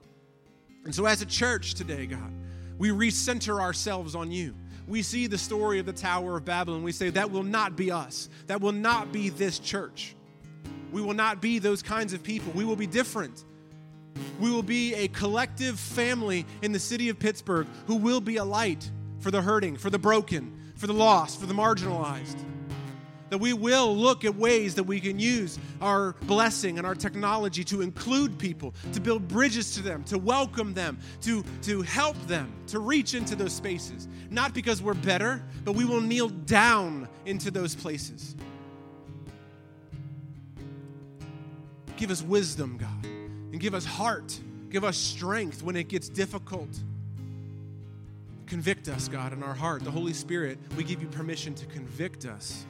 And 0.84 0.94
so, 0.94 1.06
as 1.06 1.22
a 1.22 1.26
church 1.26 1.74
today, 1.74 2.06
God, 2.06 2.32
we 2.78 2.90
recenter 2.90 3.60
ourselves 3.60 4.14
on 4.14 4.32
you. 4.32 4.54
We 4.88 5.02
see 5.02 5.26
the 5.26 5.38
story 5.38 5.78
of 5.78 5.86
the 5.86 5.92
Tower 5.92 6.36
of 6.36 6.44
Babylon. 6.44 6.82
We 6.82 6.92
say, 6.92 7.10
that 7.10 7.30
will 7.30 7.42
not 7.42 7.76
be 7.76 7.90
us. 7.90 8.28
That 8.46 8.60
will 8.60 8.72
not 8.72 9.12
be 9.12 9.30
this 9.30 9.58
church. 9.58 10.14
We 10.92 11.02
will 11.02 11.14
not 11.14 11.42
be 11.42 11.58
those 11.58 11.82
kinds 11.82 12.12
of 12.12 12.22
people. 12.22 12.52
We 12.54 12.64
will 12.64 12.76
be 12.76 12.86
different. 12.86 13.44
We 14.40 14.50
will 14.50 14.62
be 14.62 14.94
a 14.94 15.08
collective 15.08 15.78
family 15.78 16.46
in 16.62 16.72
the 16.72 16.78
city 16.78 17.08
of 17.08 17.18
Pittsburgh 17.18 17.66
who 17.86 17.96
will 17.96 18.20
be 18.20 18.36
a 18.36 18.44
light 18.44 18.90
for 19.20 19.30
the 19.30 19.42
hurting, 19.42 19.76
for 19.76 19.90
the 19.90 19.98
broken, 19.98 20.72
for 20.76 20.86
the 20.86 20.94
lost, 20.94 21.40
for 21.40 21.46
the 21.46 21.54
marginalized. 21.54 22.42
That 23.30 23.38
we 23.38 23.52
will 23.52 23.96
look 23.96 24.24
at 24.24 24.36
ways 24.36 24.76
that 24.76 24.84
we 24.84 25.00
can 25.00 25.18
use 25.18 25.58
our 25.80 26.12
blessing 26.22 26.78
and 26.78 26.86
our 26.86 26.94
technology 26.94 27.64
to 27.64 27.82
include 27.82 28.38
people, 28.38 28.72
to 28.92 29.00
build 29.00 29.26
bridges 29.26 29.74
to 29.74 29.82
them, 29.82 30.04
to 30.04 30.16
welcome 30.16 30.74
them, 30.74 30.98
to, 31.22 31.42
to 31.62 31.82
help 31.82 32.16
them, 32.28 32.52
to 32.68 32.78
reach 32.78 33.14
into 33.14 33.34
those 33.34 33.52
spaces. 33.52 34.06
Not 34.30 34.54
because 34.54 34.80
we're 34.80 34.94
better, 34.94 35.42
but 35.64 35.72
we 35.72 35.84
will 35.84 36.00
kneel 36.00 36.28
down 36.28 37.08
into 37.24 37.50
those 37.50 37.74
places. 37.74 38.36
Give 41.96 42.10
us 42.10 42.22
wisdom, 42.22 42.76
God, 42.78 43.04
and 43.04 43.58
give 43.58 43.74
us 43.74 43.84
heart, 43.84 44.38
give 44.70 44.84
us 44.84 44.96
strength 44.96 45.62
when 45.62 45.76
it 45.76 45.88
gets 45.88 46.08
difficult. 46.08 46.68
Convict 48.46 48.88
us, 48.88 49.08
God, 49.08 49.32
in 49.32 49.42
our 49.42 49.54
heart. 49.54 49.82
The 49.82 49.90
Holy 49.90 50.12
Spirit, 50.12 50.58
we 50.76 50.84
give 50.84 51.02
you 51.02 51.08
permission 51.08 51.54
to 51.54 51.66
convict 51.66 52.26
us 52.26 52.64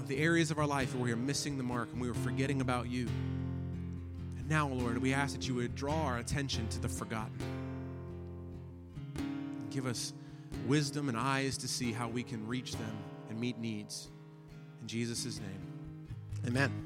of 0.00 0.08
the 0.08 0.16
areas 0.18 0.50
of 0.50 0.58
our 0.58 0.66
life 0.66 0.94
where 0.94 1.04
we 1.04 1.12
are 1.12 1.16
missing 1.16 1.58
the 1.58 1.62
mark 1.62 1.90
and 1.92 2.00
we 2.00 2.08
are 2.08 2.14
forgetting 2.14 2.60
about 2.60 2.88
you. 2.88 3.06
And 4.38 4.48
now, 4.48 4.68
Lord, 4.68 4.96
we 4.98 5.12
ask 5.12 5.34
that 5.34 5.46
you 5.46 5.56
would 5.56 5.74
draw 5.74 6.04
our 6.04 6.18
attention 6.18 6.68
to 6.68 6.80
the 6.80 6.88
forgotten. 6.88 7.36
Give 9.70 9.86
us 9.86 10.14
wisdom 10.66 11.08
and 11.08 11.18
eyes 11.18 11.58
to 11.58 11.68
see 11.68 11.92
how 11.92 12.08
we 12.08 12.22
can 12.22 12.46
reach 12.46 12.72
them 12.72 12.96
and 13.28 13.38
meet 13.38 13.58
needs. 13.58 14.08
In 14.80 14.86
Jesus' 14.86 15.38
name, 15.38 16.46
amen. 16.46 16.85